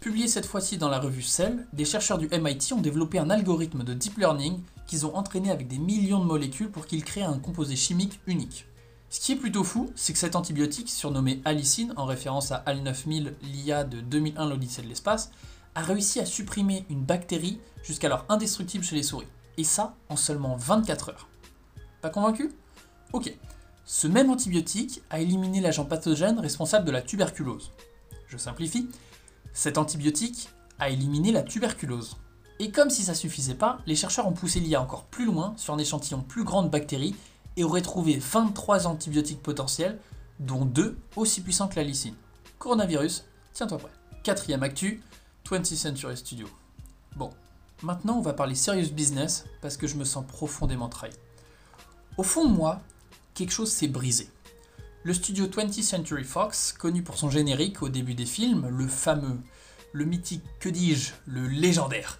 Publiée 0.00 0.28
cette 0.28 0.46
fois-ci 0.46 0.76
dans 0.76 0.88
la 0.88 1.00
revue 1.00 1.22
Cell, 1.22 1.66
des 1.72 1.84
chercheurs 1.84 2.18
du 2.18 2.28
MIT 2.28 2.72
ont 2.72 2.80
développé 2.80 3.18
un 3.18 3.30
algorithme 3.30 3.84
de 3.84 3.94
deep 3.94 4.18
learning 4.18 4.60
qu'ils 4.86 5.06
ont 5.06 5.16
entraîné 5.16 5.50
avec 5.50 5.66
des 5.66 5.78
millions 5.78 6.20
de 6.20 6.26
molécules 6.26 6.70
pour 6.70 6.86
qu'il 6.86 7.02
crée 7.04 7.22
un 7.22 7.38
composé 7.38 7.74
chimique 7.74 8.20
unique. 8.26 8.66
Ce 9.14 9.20
qui 9.20 9.30
est 9.30 9.36
plutôt 9.36 9.62
fou, 9.62 9.92
c'est 9.94 10.12
que 10.12 10.18
cet 10.18 10.34
antibiotique, 10.34 10.90
surnommé 10.90 11.40
Alicine, 11.44 11.94
en 11.96 12.04
référence 12.04 12.50
à 12.50 12.56
Al 12.56 12.82
9000, 12.82 13.36
l'IA 13.42 13.84
de 13.84 14.00
2001, 14.00 14.48
l'Odyssée 14.48 14.82
de 14.82 14.88
l'espace, 14.88 15.30
a 15.76 15.82
réussi 15.82 16.18
à 16.18 16.26
supprimer 16.26 16.84
une 16.90 17.04
bactérie 17.04 17.60
jusqu'alors 17.84 18.24
indestructible 18.28 18.82
chez 18.82 18.96
les 18.96 19.04
souris. 19.04 19.28
Et 19.56 19.62
ça 19.62 19.94
en 20.08 20.16
seulement 20.16 20.56
24 20.56 21.10
heures. 21.10 21.28
Pas 22.00 22.10
convaincu? 22.10 22.50
Ok, 23.12 23.32
ce 23.84 24.08
même 24.08 24.30
antibiotique 24.30 25.00
a 25.10 25.20
éliminé 25.20 25.60
l'agent 25.60 25.84
pathogène 25.84 26.40
responsable 26.40 26.84
de 26.84 26.90
la 26.90 27.00
tuberculose. 27.00 27.70
Je 28.26 28.36
simplifie, 28.36 28.88
cet 29.52 29.78
antibiotique 29.78 30.48
a 30.80 30.90
éliminé 30.90 31.30
la 31.30 31.44
tuberculose. 31.44 32.16
Et 32.58 32.72
comme 32.72 32.90
si 32.90 33.04
ça 33.04 33.14
suffisait 33.14 33.54
pas, 33.54 33.78
les 33.86 33.94
chercheurs 33.94 34.26
ont 34.26 34.32
poussé 34.32 34.58
l'IA 34.58 34.82
encore 34.82 35.04
plus 35.04 35.24
loin 35.24 35.54
sur 35.56 35.72
un 35.72 35.78
échantillon 35.78 36.20
plus 36.20 36.42
grand 36.42 36.64
de 36.64 36.68
bactéries 36.68 37.14
et 37.56 37.64
auraient 37.64 37.82
trouvé 37.82 38.16
23 38.16 38.86
antibiotiques 38.86 39.42
potentiels, 39.42 39.98
dont 40.40 40.64
2 40.64 40.96
aussi 41.16 41.40
puissants 41.40 41.68
que 41.68 41.76
la 41.76 41.84
lysine. 41.84 42.14
Coronavirus, 42.58 43.24
tiens-toi 43.52 43.78
prêt. 43.78 43.90
Quatrième 44.22 44.62
actu, 44.62 45.02
20th 45.48 45.76
Century 45.76 46.16
Studio. 46.16 46.48
Bon, 47.16 47.30
maintenant 47.82 48.18
on 48.18 48.22
va 48.22 48.32
parler 48.32 48.54
serious 48.54 48.90
business 48.90 49.44
parce 49.60 49.76
que 49.76 49.86
je 49.86 49.96
me 49.96 50.04
sens 50.04 50.24
profondément 50.26 50.88
trahi. 50.88 51.12
Au 52.16 52.22
fond 52.22 52.48
de 52.48 52.54
moi, 52.54 52.80
quelque 53.34 53.52
chose 53.52 53.70
s'est 53.70 53.88
brisé. 53.88 54.28
Le 55.02 55.12
studio 55.12 55.46
20th 55.46 55.82
Century 55.82 56.24
Fox, 56.24 56.72
connu 56.72 57.02
pour 57.02 57.18
son 57.18 57.28
générique 57.28 57.82
au 57.82 57.90
début 57.90 58.14
des 58.14 58.24
films, 58.24 58.68
le 58.68 58.86
fameux, 58.88 59.38
le 59.92 60.04
mythique, 60.06 60.42
que 60.60 60.70
dis-je, 60.70 61.12
le 61.26 61.46
légendaire. 61.46 62.18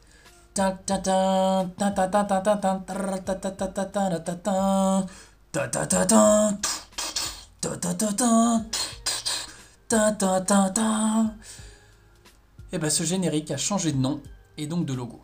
Et 12.73 12.79
ben 12.79 12.91
ce 12.91 13.03
générique 13.03 13.51
a 13.51 13.57
changé 13.57 13.91
de 13.91 13.99
nom 13.99 14.21
et 14.57 14.69
donc 14.69 14.87
de 14.87 14.93
logo. 14.93 15.21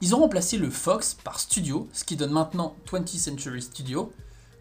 Ils 0.00 0.14
ont 0.14 0.18
remplacé 0.18 0.58
le 0.58 0.70
Fox 0.70 1.14
par 1.14 1.40
Studio, 1.40 1.88
ce 1.92 2.04
qui 2.04 2.14
donne 2.14 2.30
maintenant 2.30 2.76
20th 2.90 3.18
Century 3.18 3.62
Studio, 3.62 4.12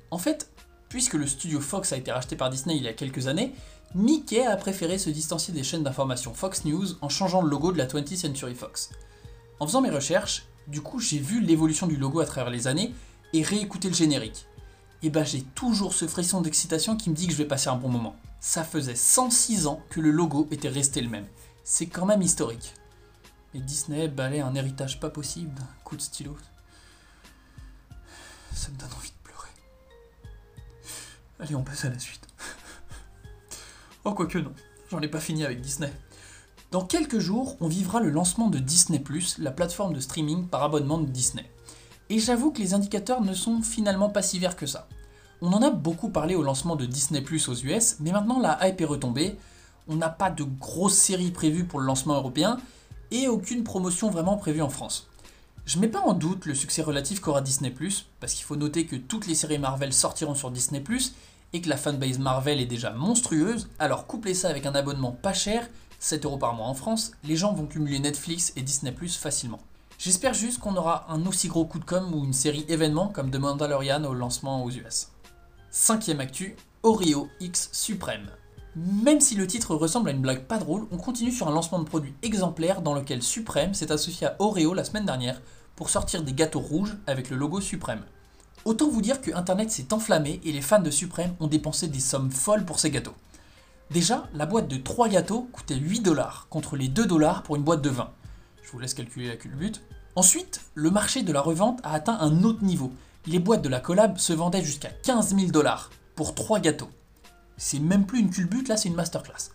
en 0.10 0.18
fait, 0.18 0.50
puisque 0.90 1.14
le 1.14 1.28
studio 1.28 1.60
Fox 1.60 1.94
a 1.94 1.98
été 1.98 2.12
racheté 2.12 2.36
par 2.36 2.50
Disney 2.50 2.78
il 2.78 2.84
y 2.84 2.88
a 2.88 2.94
quelques 2.94 3.28
années, 3.28 3.54
Mickey 3.94 4.46
a 4.46 4.56
préféré 4.56 4.98
se 4.98 5.12
distancier 5.12 5.54
des 5.54 5.64
chaînes 5.64 5.84
d'information 5.84 6.34
Fox 6.34 6.66
News 6.66 6.88
en 7.02 7.10
changeant 7.10 7.42
le 7.42 7.50
logo 7.50 7.72
de 7.72 7.78
la 7.78 7.86
20th 7.86 8.16
Century 8.16 8.56
Fox. 8.56 8.90
En 9.64 9.66
faisant 9.66 9.80
mes 9.80 9.90
recherches, 9.90 10.44
du 10.68 10.82
coup 10.82 11.00
j'ai 11.00 11.20
vu 11.20 11.40
l'évolution 11.40 11.88
du 11.88 11.96
logo 11.96 12.20
à 12.20 12.26
travers 12.26 12.52
les 12.52 12.68
années 12.68 12.94
et 13.32 13.44
réécouté 13.44 13.88
le 13.88 13.94
générique. 13.94 14.46
Et 15.04 15.10
bah 15.10 15.24
j'ai 15.24 15.42
toujours 15.42 15.94
ce 15.94 16.06
frisson 16.06 16.42
d'excitation 16.42 16.98
qui 16.98 17.10
me 17.10 17.16
dit 17.16 17.28
que 17.28 17.32
je 17.32 17.38
vais 17.38 17.46
passer 17.46 17.70
un 17.70 17.78
bon 17.78 17.88
moment. 17.88 18.18
Ça 18.42 18.66
faisait 18.66 18.94
106 18.94 19.68
ans 19.68 19.82
que 19.90 20.02
le 20.02 20.12
logo 20.12 20.50
était 20.52 20.68
resté 20.68 21.00
le 21.00 21.08
même. 21.08 21.28
C'est 21.64 21.86
quand 21.86 22.06
même 22.06 22.22
historique. 22.22 22.74
Et 23.54 23.62
Disney 23.62 24.10
balait 24.10 24.42
un 24.42 24.54
héritage 24.54 25.00
pas 25.00 25.10
possible 25.10 25.54
d'un 25.54 25.70
coup 25.86 25.96
de 25.96 26.02
stylo. 26.02 26.36
Ça 28.54 28.68
me 28.70 28.76
donne 28.78 28.92
envie 28.98 29.14
Allez, 31.40 31.56
on 31.56 31.64
passe 31.64 31.86
à 31.86 31.90
la 31.90 32.00
suite. 32.00 32.28
oh, 34.04 34.14
quoique 34.14 34.40
non, 34.40 34.54
j'en 34.92 35.00
ai 35.02 35.08
pas 35.08 35.22
fini 35.22 35.46
avec 35.46 35.62
Disney. 35.62 35.92
Dans 36.74 36.84
quelques 36.84 37.20
jours, 37.20 37.56
on 37.62 37.68
vivra 37.68 38.00
le 38.00 38.10
lancement 38.10 38.50
de 38.50 38.58
Disney⁇ 38.58 38.98
la 39.38 39.52
plateforme 39.52 39.94
de 39.94 40.00
streaming 40.00 40.48
par 40.48 40.64
abonnement 40.64 40.98
de 40.98 41.06
Disney. 41.06 41.46
Et 42.10 42.18
j'avoue 42.18 42.50
que 42.50 42.62
les 42.62 42.74
indicateurs 42.74 43.22
ne 43.22 43.36
sont 43.36 43.62
finalement 43.62 44.10
pas 44.10 44.24
si 44.24 44.40
verts 44.40 44.56
que 44.56 44.66
ça. 44.66 44.88
On 45.44 45.54
en 45.54 45.62
a 45.62 45.70
beaucoup 45.70 46.10
parlé 46.10 46.34
au 46.34 46.42
lancement 46.42 46.76
de 46.76 46.88
Disney⁇ 46.88 47.22
aux 47.48 47.54
US, 47.54 47.98
mais 48.00 48.12
maintenant 48.12 48.40
la 48.40 48.58
hype 48.68 48.82
est 48.82 48.86
retombée, 48.86 49.38
on 49.88 49.98
n'a 49.98 50.10
pas 50.10 50.32
de 50.32 50.44
grosses 50.44 50.96
séries 50.96 51.30
prévues 51.30 51.66
pour 51.66 51.80
le 51.80 51.86
lancement 51.86 52.16
européen, 52.16 52.58
et 53.12 53.28
aucune 53.28 53.64
promotion 53.64 54.10
vraiment 54.10 54.38
prévue 54.38 54.64
en 54.64 54.70
France. 54.70 55.08
Je 55.68 55.78
mets 55.78 55.88
pas 55.88 56.02
en 56.02 56.14
doute 56.14 56.48
le 56.48 56.56
succès 56.56 56.82
relatif 56.82 57.20
qu'aura 57.20 57.42
Disney⁇ 57.42 57.70
parce 58.20 58.34
qu'il 58.34 58.46
faut 58.46 58.56
noter 58.56 58.88
que 58.88 58.96
toutes 58.96 59.28
les 59.28 59.36
séries 59.36 59.60
Marvel 59.60 59.94
sortiront 59.94 60.34
sur 60.34 60.50
Disney⁇ 60.50 60.80
et 61.54 61.62
que 61.62 61.70
la 61.70 61.78
fanbase 61.78 62.18
Marvel 62.18 62.60
est 62.60 62.66
déjà 62.66 62.90
monstrueuse, 62.90 63.70
alors 63.78 64.08
couplez 64.08 64.34
ça 64.34 64.50
avec 64.50 64.66
un 64.66 64.74
abonnement 64.74 65.12
pas 65.12 65.34
cher, 65.34 65.70
7 66.04 66.26
euros 66.26 66.38
par 66.38 66.54
mois 66.54 66.68
en 66.68 66.74
France, 66.74 67.14
les 67.24 67.38
gens 67.38 67.54
vont 67.54 67.66
cumuler 67.66 67.98
Netflix 67.98 68.52
et 68.58 68.62
Disney⁇ 68.62 68.92
facilement. 69.18 69.60
J'espère 69.98 70.34
juste 70.34 70.60
qu'on 70.60 70.76
aura 70.76 71.10
un 71.10 71.26
aussi 71.26 71.48
gros 71.48 71.64
coup 71.64 71.80
de 71.80 71.86
com 71.86 72.14
ou 72.14 72.26
une 72.26 72.34
série 72.34 72.66
événement 72.68 73.08
comme 73.08 73.32
The 73.32 73.38
Mandalorian 73.38 74.04
au 74.04 74.14
lancement 74.14 74.66
aux 74.66 74.70
US. 74.70 75.08
Cinquième 75.72 76.20
actu, 76.20 76.58
Oreo 76.84 77.30
X 77.40 77.70
Supreme. 77.72 78.28
Même 78.76 79.22
si 79.22 79.36
le 79.36 79.48
titre 79.48 79.76
ressemble 79.76 80.10
à 80.10 80.12
une 80.12 80.22
blague 80.22 80.44
pas 80.44 80.58
drôle, 80.58 80.88
on 80.92 80.98
continue 80.98 81.32
sur 81.32 81.48
un 81.48 81.54
lancement 81.54 81.80
de 81.80 81.88
produit 81.88 82.14
exemplaire 82.22 82.82
dans 82.82 82.94
lequel 82.94 83.24
Supreme 83.24 83.74
s'est 83.74 83.94
associé 83.94 84.28
à 84.28 84.36
Oreo 84.40 84.74
la 84.74 84.84
semaine 84.84 85.06
dernière 85.06 85.42
pour 85.78 85.90
sortir 85.90 86.22
des 86.22 86.34
gâteaux 86.34 86.60
rouges 86.60 86.98
avec 87.08 87.30
le 87.30 87.38
logo 87.38 87.62
Supreme. 87.62 88.04
Autant 88.66 88.90
vous 88.90 89.02
dire 89.02 89.22
que 89.22 89.34
Internet 89.34 89.72
s'est 89.72 89.94
enflammé 89.94 90.42
et 90.44 90.52
les 90.52 90.62
fans 90.62 90.82
de 90.82 90.92
Supreme 90.92 91.34
ont 91.40 91.48
dépensé 91.48 91.88
des 91.88 92.02
sommes 92.02 92.30
folles 92.30 92.66
pour 92.66 92.80
ces 92.80 92.92
gâteaux. 92.92 93.16
Déjà, 93.92 94.28
la 94.34 94.46
boîte 94.46 94.68
de 94.68 94.78
3 94.78 95.10
gâteaux 95.10 95.48
coûtait 95.52 95.76
8 95.76 96.02
dollars 96.02 96.48
contre 96.50 96.76
les 96.76 96.88
2 96.88 97.06
dollars 97.06 97.44
pour 97.44 97.56
une 97.56 97.64
boîte 97.64 97.82
de 97.82 97.90
20. 97.90 98.12
Je 98.64 98.72
vous 98.72 98.80
laisse 98.80 98.94
calculer 98.94 99.28
la 99.28 99.36
culbute. 99.36 99.82
Ensuite, 100.16 100.62
le 100.74 100.90
marché 100.90 101.24
de 101.24 101.34
la 101.34 101.42
revente 101.42 101.80
a 101.84 101.94
atteint 101.94 102.18
un 102.20 102.44
autre 102.44 102.64
niveau, 102.64 102.92
Les 103.26 103.40
boîtes 103.40 103.62
de 103.62 103.70
la 103.70 103.80
collab 103.80 104.18
se 104.18 104.34
vendaient 104.34 104.64
jusqu'à 104.64 104.90
15 104.90 105.36
000 105.36 105.52
dollars 105.52 105.92
pour 106.16 106.36
3 106.36 106.60
gâteaux. 106.60 106.90
C'est 107.56 107.80
même 107.80 108.06
plus 108.06 108.20
une 108.20 108.30
culbute, 108.30 108.68
là 108.68 108.76
c'est 108.76 108.90
une 108.90 108.96
masterclass. 108.96 109.52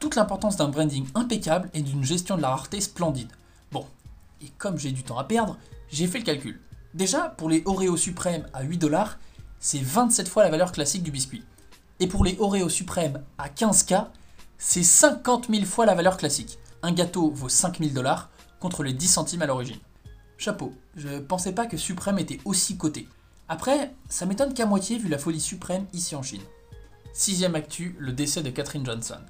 Toute 0.00 0.16
l'importance 0.16 0.56
d'un 0.56 0.68
branding 0.68 1.06
impeccable 1.14 1.68
et 1.74 1.82
d'une 1.82 2.02
gestion 2.02 2.36
de 2.36 2.42
la 2.42 2.48
rareté 2.48 2.80
splendide. 2.80 3.30
Bon, 3.72 3.86
et 4.40 4.48
comme 4.56 4.78
j'ai 4.78 4.90
du 4.90 5.02
temps 5.02 5.18
à 5.18 5.24
perdre, 5.24 5.58
j'ai 5.90 6.06
fait 6.06 6.18
le 6.18 6.24
calcul. 6.24 6.60
Déjà, 6.94 7.28
pour 7.28 7.50
les 7.50 7.62
Oreo 7.66 7.96
suprêmes 7.96 8.46
à 8.54 8.62
8 8.62 8.78
dollars, 8.78 9.18
c'est 9.58 9.82
27 9.82 10.28
fois 10.28 10.42
la 10.42 10.50
valeur 10.50 10.72
classique 10.72 11.02
du 11.02 11.10
biscuit. 11.10 11.44
Et 12.00 12.06
pour 12.06 12.24
les 12.24 12.36
Oreo 12.38 12.68
suprêmes 12.68 13.22
à 13.38 13.48
15K, 13.48 14.06
c'est 14.58 14.82
50 14.82 15.48
000 15.50 15.64
fois 15.64 15.86
la 15.86 15.94
valeur 15.94 16.16
classique. 16.16 16.58
Un 16.82 16.92
gâteau 16.92 17.30
vaut 17.30 17.48
5 17.48 17.78
000 17.78 17.90
dollars 17.92 18.30
contre 18.60 18.82
les 18.82 18.92
10 18.92 19.08
centimes 19.08 19.42
à 19.42 19.46
l'origine. 19.46 19.78
Chapeau, 20.36 20.72
je 20.96 21.20
pensais 21.20 21.52
pas 21.52 21.66
que 21.66 21.76
Suprême 21.76 22.18
était 22.18 22.40
aussi 22.44 22.76
coté. 22.76 23.08
Après, 23.48 23.94
ça 24.08 24.26
m'étonne 24.26 24.54
qu'à 24.54 24.66
moitié 24.66 24.98
vu 24.98 25.08
la 25.08 25.18
folie 25.18 25.40
suprême 25.40 25.86
ici 25.92 26.16
en 26.16 26.22
Chine. 26.22 26.40
Sixième 27.12 27.54
actu, 27.54 27.94
le 27.98 28.12
décès 28.12 28.42
de 28.42 28.50
Catherine 28.50 28.84
Johnson. 28.84 29.20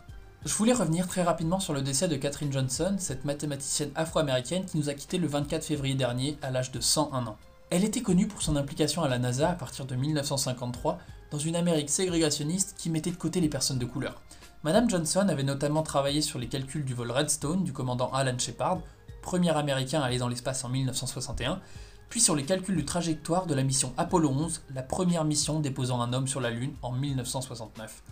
Je 0.44 0.54
voulais 0.54 0.72
revenir 0.72 1.08
très 1.08 1.22
rapidement 1.22 1.58
sur 1.58 1.72
le 1.72 1.82
décès 1.82 2.06
de 2.06 2.16
Catherine 2.16 2.52
Johnson, 2.52 2.96
cette 2.98 3.24
mathématicienne 3.24 3.90
afro-américaine 3.94 4.64
qui 4.66 4.78
nous 4.78 4.88
a 4.88 4.94
quittés 4.94 5.18
le 5.18 5.26
24 5.26 5.64
février 5.64 5.94
dernier 5.94 6.38
à 6.42 6.50
l'âge 6.50 6.70
de 6.70 6.80
101 6.80 7.26
ans. 7.26 7.36
Elle 7.70 7.84
était 7.84 8.02
connue 8.02 8.28
pour 8.28 8.42
son 8.42 8.56
implication 8.56 9.02
à 9.02 9.08
la 9.08 9.18
NASA 9.18 9.50
à 9.50 9.54
partir 9.54 9.84
de 9.84 9.96
1953 9.96 10.98
dans 11.30 11.38
une 11.38 11.56
Amérique 11.56 11.90
ségrégationniste 11.90 12.74
qui 12.78 12.90
mettait 12.90 13.10
de 13.10 13.16
côté 13.16 13.40
les 13.40 13.48
personnes 13.48 13.78
de 13.78 13.84
couleur. 13.84 14.22
Madame 14.62 14.88
Johnson 14.88 15.26
avait 15.28 15.42
notamment 15.42 15.82
travaillé 15.82 16.22
sur 16.22 16.38
les 16.38 16.48
calculs 16.48 16.84
du 16.84 16.94
vol 16.94 17.10
Redstone 17.10 17.64
du 17.64 17.72
commandant 17.72 18.10
Alan 18.12 18.38
Shepard, 18.38 18.80
premier 19.20 19.50
américain 19.50 20.00
à 20.00 20.06
aller 20.06 20.18
dans 20.18 20.28
l'espace 20.28 20.64
en 20.64 20.68
1961, 20.68 21.60
puis 22.08 22.20
sur 22.20 22.34
les 22.34 22.44
calculs 22.44 22.76
de 22.76 22.82
trajectoire 22.82 23.46
de 23.46 23.54
la 23.54 23.62
mission 23.62 23.92
Apollo 23.96 24.30
11, 24.30 24.62
la 24.74 24.82
première 24.82 25.24
mission 25.24 25.60
déposant 25.60 26.00
un 26.00 26.12
homme 26.12 26.28
sur 26.28 26.40
la 26.40 26.50
Lune 26.50 26.74
en 26.82 26.92
1969. 26.92 28.02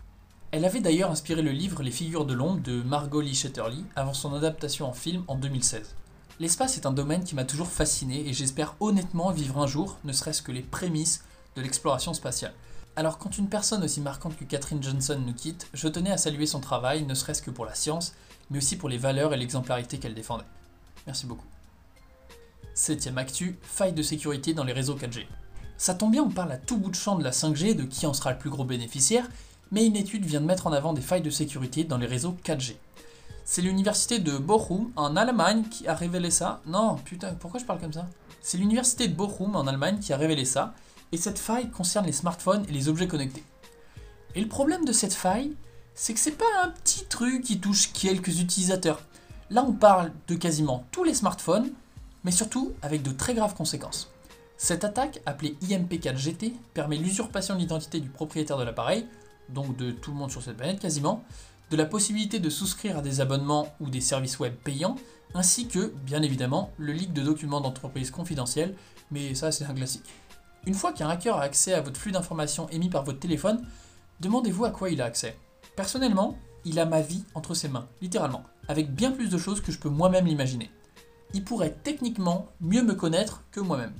Elle 0.50 0.66
avait 0.66 0.80
d'ailleurs 0.80 1.10
inspiré 1.10 1.40
le 1.40 1.52
livre 1.52 1.82
Les 1.82 1.90
figures 1.90 2.26
de 2.26 2.34
l'ombre 2.34 2.60
de 2.60 2.82
Margot 2.82 3.22
Lee 3.22 3.34
Shetterly 3.34 3.84
avant 3.96 4.12
son 4.12 4.34
adaptation 4.34 4.86
en 4.86 4.92
film 4.92 5.24
en 5.28 5.36
2016. 5.36 5.94
L'espace 6.40 6.76
est 6.76 6.84
un 6.84 6.92
domaine 6.92 7.24
qui 7.24 7.34
m'a 7.34 7.44
toujours 7.44 7.68
fasciné 7.68 8.28
et 8.28 8.34
j'espère 8.34 8.74
honnêtement 8.80 9.30
vivre 9.30 9.58
un 9.58 9.66
jour, 9.66 9.96
ne 10.04 10.12
serait-ce 10.12 10.42
que 10.42 10.52
les 10.52 10.60
prémices 10.60 11.24
de 11.56 11.62
l'exploration 11.62 12.12
spatiale. 12.12 12.52
Alors 12.94 13.16
quand 13.16 13.38
une 13.38 13.48
personne 13.48 13.82
aussi 13.82 14.02
marquante 14.02 14.36
que 14.36 14.44
Catherine 14.44 14.82
Johnson 14.82 15.18
nous 15.24 15.32
quitte, 15.32 15.66
je 15.72 15.88
tenais 15.88 16.12
à 16.12 16.18
saluer 16.18 16.44
son 16.44 16.60
travail, 16.60 17.04
ne 17.04 17.14
serait-ce 17.14 17.40
que 17.40 17.50
pour 17.50 17.64
la 17.64 17.74
science, 17.74 18.12
mais 18.50 18.58
aussi 18.58 18.76
pour 18.76 18.90
les 18.90 18.98
valeurs 18.98 19.32
et 19.32 19.38
l'exemplarité 19.38 19.98
qu'elle 19.98 20.14
défendait. 20.14 20.44
Merci 21.06 21.24
beaucoup. 21.24 21.46
Septième 22.74 23.16
actu, 23.16 23.58
faille 23.62 23.94
de 23.94 24.02
sécurité 24.02 24.52
dans 24.52 24.64
les 24.64 24.74
réseaux 24.74 24.96
4G. 24.96 25.26
Ça 25.78 25.94
tombe 25.94 26.12
bien, 26.12 26.22
on 26.22 26.28
parle 26.28 26.52
à 26.52 26.58
tout 26.58 26.76
bout 26.76 26.90
de 26.90 26.94
champ 26.94 27.16
de 27.16 27.24
la 27.24 27.30
5G, 27.30 27.74
de 27.74 27.84
qui 27.84 28.06
en 28.06 28.12
sera 28.12 28.32
le 28.32 28.38
plus 28.38 28.50
gros 28.50 28.64
bénéficiaire, 28.64 29.26
mais 29.70 29.86
une 29.86 29.96
étude 29.96 30.26
vient 30.26 30.42
de 30.42 30.46
mettre 30.46 30.66
en 30.66 30.72
avant 30.72 30.92
des 30.92 31.00
failles 31.00 31.22
de 31.22 31.30
sécurité 31.30 31.84
dans 31.84 31.96
les 31.96 32.06
réseaux 32.06 32.36
4G. 32.44 32.76
C'est 33.46 33.62
l'université 33.62 34.18
de 34.18 34.36
Bochum 34.36 34.92
en 34.96 35.16
Allemagne 35.16 35.64
qui 35.70 35.88
a 35.88 35.94
révélé 35.94 36.30
ça. 36.30 36.60
Non, 36.66 36.96
putain, 36.96 37.34
pourquoi 37.34 37.58
je 37.58 37.64
parle 37.64 37.80
comme 37.80 37.92
ça? 37.92 38.06
C'est 38.42 38.58
l'université 38.58 39.08
de 39.08 39.14
Bochum 39.14 39.56
en 39.56 39.66
Allemagne 39.66 39.98
qui 39.98 40.12
a 40.12 40.18
révélé 40.18 40.44
ça, 40.44 40.74
et 41.12 41.16
cette 41.16 41.38
faille 41.38 41.70
concerne 41.70 42.06
les 42.06 42.12
smartphones 42.12 42.64
et 42.68 42.72
les 42.72 42.88
objets 42.88 43.06
connectés. 43.06 43.44
Et 44.34 44.40
le 44.40 44.48
problème 44.48 44.84
de 44.84 44.92
cette 44.92 45.12
faille, 45.12 45.52
c'est 45.94 46.14
que 46.14 46.20
c'est 46.20 46.32
pas 46.32 46.44
un 46.64 46.70
petit 46.70 47.04
truc 47.04 47.44
qui 47.44 47.60
touche 47.60 47.92
quelques 47.92 48.40
utilisateurs. 48.40 49.02
Là, 49.50 49.64
on 49.66 49.72
parle 49.72 50.12
de 50.26 50.34
quasiment 50.34 50.86
tous 50.90 51.04
les 51.04 51.14
smartphones, 51.14 51.70
mais 52.24 52.30
surtout 52.30 52.72
avec 52.80 53.02
de 53.02 53.10
très 53.10 53.34
graves 53.34 53.54
conséquences. 53.54 54.10
Cette 54.56 54.84
attaque, 54.84 55.20
appelée 55.26 55.56
IMP4GT, 55.62 56.52
permet 56.72 56.96
l'usurpation 56.96 57.54
de 57.54 57.60
l'identité 57.60 58.00
du 58.00 58.08
propriétaire 58.08 58.56
de 58.56 58.64
l'appareil, 58.64 59.06
donc 59.50 59.76
de 59.76 59.90
tout 59.90 60.12
le 60.12 60.16
monde 60.16 60.30
sur 60.30 60.42
cette 60.42 60.56
planète 60.56 60.80
quasiment, 60.80 61.24
de 61.70 61.76
la 61.76 61.84
possibilité 61.84 62.38
de 62.38 62.48
souscrire 62.48 62.98
à 62.98 63.02
des 63.02 63.20
abonnements 63.20 63.74
ou 63.80 63.90
des 63.90 64.00
services 64.00 64.38
web 64.38 64.54
payants, 64.54 64.96
ainsi 65.34 65.68
que, 65.68 65.92
bien 66.04 66.22
évidemment, 66.22 66.70
le 66.78 66.92
leak 66.92 67.12
de 67.12 67.22
documents 67.22 67.60
d'entreprise 67.60 68.10
confidentiels, 68.10 68.74
mais 69.10 69.34
ça 69.34 69.52
c'est 69.52 69.64
un 69.64 69.74
classique. 69.74 70.04
Une 70.66 70.74
fois 70.74 70.92
qu'un 70.92 71.08
hacker 71.08 71.36
a 71.36 71.42
accès 71.42 71.74
à 71.74 71.80
votre 71.80 72.00
flux 72.00 72.12
d'informations 72.12 72.68
émis 72.68 72.90
par 72.90 73.04
votre 73.04 73.18
téléphone, 73.18 73.64
demandez-vous 74.20 74.64
à 74.64 74.70
quoi 74.70 74.90
il 74.90 75.02
a 75.02 75.06
accès. 75.06 75.36
Personnellement, 75.76 76.38
il 76.64 76.78
a 76.78 76.86
ma 76.86 77.00
vie 77.00 77.24
entre 77.34 77.54
ses 77.54 77.68
mains, 77.68 77.88
littéralement 78.00 78.44
avec 78.68 78.94
bien 78.94 79.10
plus 79.10 79.28
de 79.28 79.38
choses 79.38 79.60
que 79.60 79.72
je 79.72 79.78
peux 79.78 79.88
moi-même 79.88 80.26
l'imaginer. 80.26 80.70
Il 81.34 81.44
pourrait 81.44 81.76
techniquement 81.82 82.48
mieux 82.60 82.82
me 82.82 82.94
connaître 82.94 83.42
que 83.50 83.60
moi-même. 83.60 83.94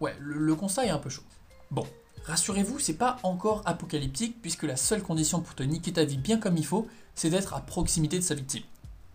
Ouais, 0.00 0.16
le, 0.20 0.54
constat 0.54 0.86
est 0.86 0.90
un 0.90 0.98
peu 0.98 1.08
chaud. 1.08 1.22
Bon, 1.70 1.86
rassurez-vous, 2.24 2.78
c'est 2.78 2.94
pas 2.94 3.18
encore 3.22 3.62
apocalyptique 3.64 4.40
puisque 4.40 4.62
la 4.62 4.76
seule 4.76 5.02
condition 5.02 5.40
pour 5.40 5.54
te 5.54 5.62
niquer 5.62 5.92
ta 5.92 6.04
vie 6.04 6.18
bien 6.18 6.38
comme 6.38 6.56
il 6.56 6.66
faut, 6.66 6.86
c'est 7.14 7.30
d'être 7.30 7.54
à 7.54 7.60
proximité 7.60 8.18
de 8.18 8.24
sa 8.24 8.34
victime. 8.34 8.62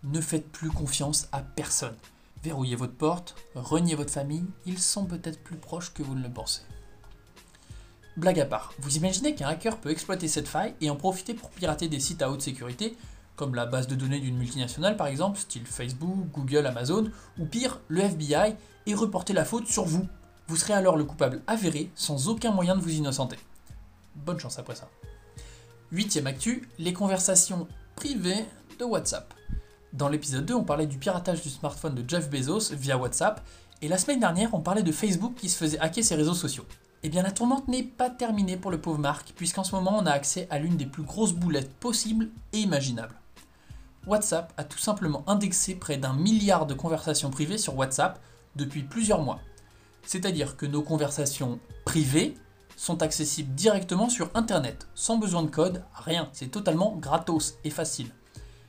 Ne 0.04 0.20
faites 0.20 0.50
plus 0.50 0.70
confiance 0.70 1.28
à 1.32 1.40
personne. 1.40 1.96
Verrouillez 2.42 2.74
votre 2.74 2.96
porte, 2.96 3.36
reniez 3.54 3.94
votre 3.94 4.12
famille, 4.12 4.44
ils 4.66 4.80
sont 4.80 5.06
peut-être 5.06 5.42
plus 5.42 5.56
proches 5.56 5.94
que 5.94 6.02
vous 6.02 6.16
ne 6.16 6.22
le 6.22 6.32
pensez. 6.32 6.62
Blague 8.16 8.40
à 8.40 8.46
part, 8.46 8.74
vous 8.78 8.96
imaginez 8.96 9.34
qu'un 9.34 9.48
hacker 9.48 9.78
peut 9.78 9.90
exploiter 9.90 10.28
cette 10.28 10.48
faille 10.48 10.74
et 10.80 10.90
en 10.90 10.96
profiter 10.96 11.34
pour 11.34 11.50
pirater 11.50 11.88
des 11.88 12.00
sites 12.00 12.22
à 12.22 12.30
haute 12.30 12.42
sécurité 12.42 12.96
comme 13.36 13.54
la 13.54 13.66
base 13.66 13.86
de 13.86 13.94
données 13.94 14.20
d'une 14.20 14.36
multinationale 14.36 14.96
par 14.96 15.06
exemple, 15.06 15.38
style 15.38 15.66
Facebook, 15.66 16.28
Google, 16.32 16.66
Amazon, 16.66 17.10
ou 17.38 17.46
pire, 17.46 17.80
le 17.88 18.02
FBI, 18.02 18.54
et 18.86 18.94
reporter 18.94 19.32
la 19.32 19.44
faute 19.44 19.66
sur 19.66 19.84
vous. 19.84 20.06
Vous 20.48 20.56
serez 20.56 20.74
alors 20.74 20.96
le 20.96 21.04
coupable 21.04 21.42
avéré, 21.46 21.90
sans 21.94 22.28
aucun 22.28 22.50
moyen 22.50 22.76
de 22.76 22.80
vous 22.80 22.92
innocenter. 22.92 23.38
Bonne 24.14 24.38
chance 24.38 24.58
après 24.58 24.74
ça. 24.74 24.88
Huitième 25.90 26.26
actu, 26.26 26.68
les 26.78 26.92
conversations 26.92 27.66
privées 27.96 28.44
de 28.78 28.84
WhatsApp. 28.84 29.34
Dans 29.92 30.08
l'épisode 30.08 30.46
2, 30.46 30.54
on 30.54 30.64
parlait 30.64 30.86
du 30.86 30.98
piratage 30.98 31.42
du 31.42 31.50
smartphone 31.50 31.94
de 31.94 32.08
Jeff 32.08 32.30
Bezos 32.30 32.74
via 32.74 32.96
WhatsApp, 32.96 33.46
et 33.80 33.88
la 33.88 33.98
semaine 33.98 34.20
dernière, 34.20 34.54
on 34.54 34.60
parlait 34.60 34.82
de 34.82 34.92
Facebook 34.92 35.34
qui 35.34 35.48
se 35.48 35.56
faisait 35.56 35.78
hacker 35.78 36.04
ses 36.04 36.14
réseaux 36.14 36.34
sociaux. 36.34 36.64
Eh 37.04 37.08
bien, 37.08 37.22
la 37.22 37.32
tourmente 37.32 37.66
n'est 37.66 37.82
pas 37.82 38.10
terminée 38.10 38.56
pour 38.56 38.70
le 38.70 38.80
pauvre 38.80 38.98
Marc, 38.98 39.32
puisqu'en 39.34 39.64
ce 39.64 39.74
moment, 39.74 39.98
on 39.98 40.06
a 40.06 40.12
accès 40.12 40.46
à 40.50 40.58
l'une 40.58 40.76
des 40.76 40.86
plus 40.86 41.02
grosses 41.02 41.32
boulettes 41.32 41.72
possibles 41.74 42.30
et 42.52 42.60
imaginables. 42.60 43.16
WhatsApp 44.06 44.52
a 44.56 44.64
tout 44.64 44.78
simplement 44.78 45.24
indexé 45.26 45.74
près 45.74 45.96
d'un 45.96 46.12
milliard 46.12 46.66
de 46.66 46.74
conversations 46.74 47.30
privées 47.30 47.58
sur 47.58 47.76
WhatsApp 47.76 48.20
depuis 48.56 48.82
plusieurs 48.82 49.22
mois. 49.22 49.40
C'est-à-dire 50.04 50.56
que 50.56 50.66
nos 50.66 50.82
conversations 50.82 51.58
privées 51.84 52.34
sont 52.76 53.02
accessibles 53.02 53.54
directement 53.54 54.08
sur 54.08 54.30
Internet, 54.34 54.88
sans 54.94 55.18
besoin 55.18 55.42
de 55.42 55.50
code, 55.50 55.84
rien, 55.94 56.28
c'est 56.32 56.50
totalement 56.50 56.96
gratos 56.96 57.54
et 57.64 57.70
facile. 57.70 58.10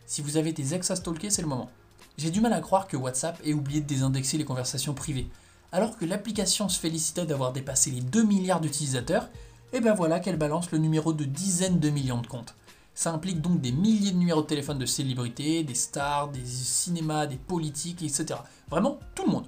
Si 0.06 0.22
vous 0.22 0.38
avez 0.38 0.54
des 0.54 0.74
ex 0.74 0.92
à 0.92 0.96
stalker, 0.96 1.30
c'est 1.30 1.42
le 1.42 1.48
moment. 1.48 1.70
J'ai 2.18 2.30
du 2.30 2.42
mal 2.42 2.54
à 2.54 2.62
croire 2.62 2.88
que 2.88 2.98
WhatsApp 2.98 3.40
ait 3.44 3.54
oublié 3.54 3.82
de 3.82 3.88
désindexer 3.88 4.38
les 4.38 4.46
conversations 4.46 4.94
privées. 4.94 5.30
Alors 5.74 5.98
que 5.98 6.06
l'application 6.06 6.70
se 6.70 6.80
félicitait 6.80 7.26
d'avoir 7.26 7.52
dépassé 7.52 7.90
les 7.90 8.02
2 8.02 8.22
milliards 8.24 8.62
d'utilisateurs, 8.62 9.28
et 9.74 9.82
ben 9.82 9.96
voilà 9.96 10.20
qu'elle 10.20 10.38
balance 10.38 10.70
le 10.70 10.78
numéro 10.78 11.14
de 11.14 11.26
dizaines 11.26 11.80
de 11.80 11.90
millions 11.90 12.22
de 12.22 12.28
comptes. 12.28 12.54
Ça 12.94 13.12
implique 13.12 13.42
donc 13.42 13.60
des 13.60 13.72
milliers 13.72 14.12
de 14.12 14.18
numéros 14.18 14.44
de 14.44 14.48
téléphone 14.48 14.78
de 14.78 14.86
célébrités, 14.86 15.64
des 15.64 15.74
stars, 15.74 16.30
des 16.30 16.46
cinémas, 16.46 17.26
des 17.26 17.38
politiques, 17.38 18.04
etc. 18.04 18.36
Vraiment 18.70 19.00
tout 19.16 19.26
le 19.26 19.32
monde. 19.32 19.48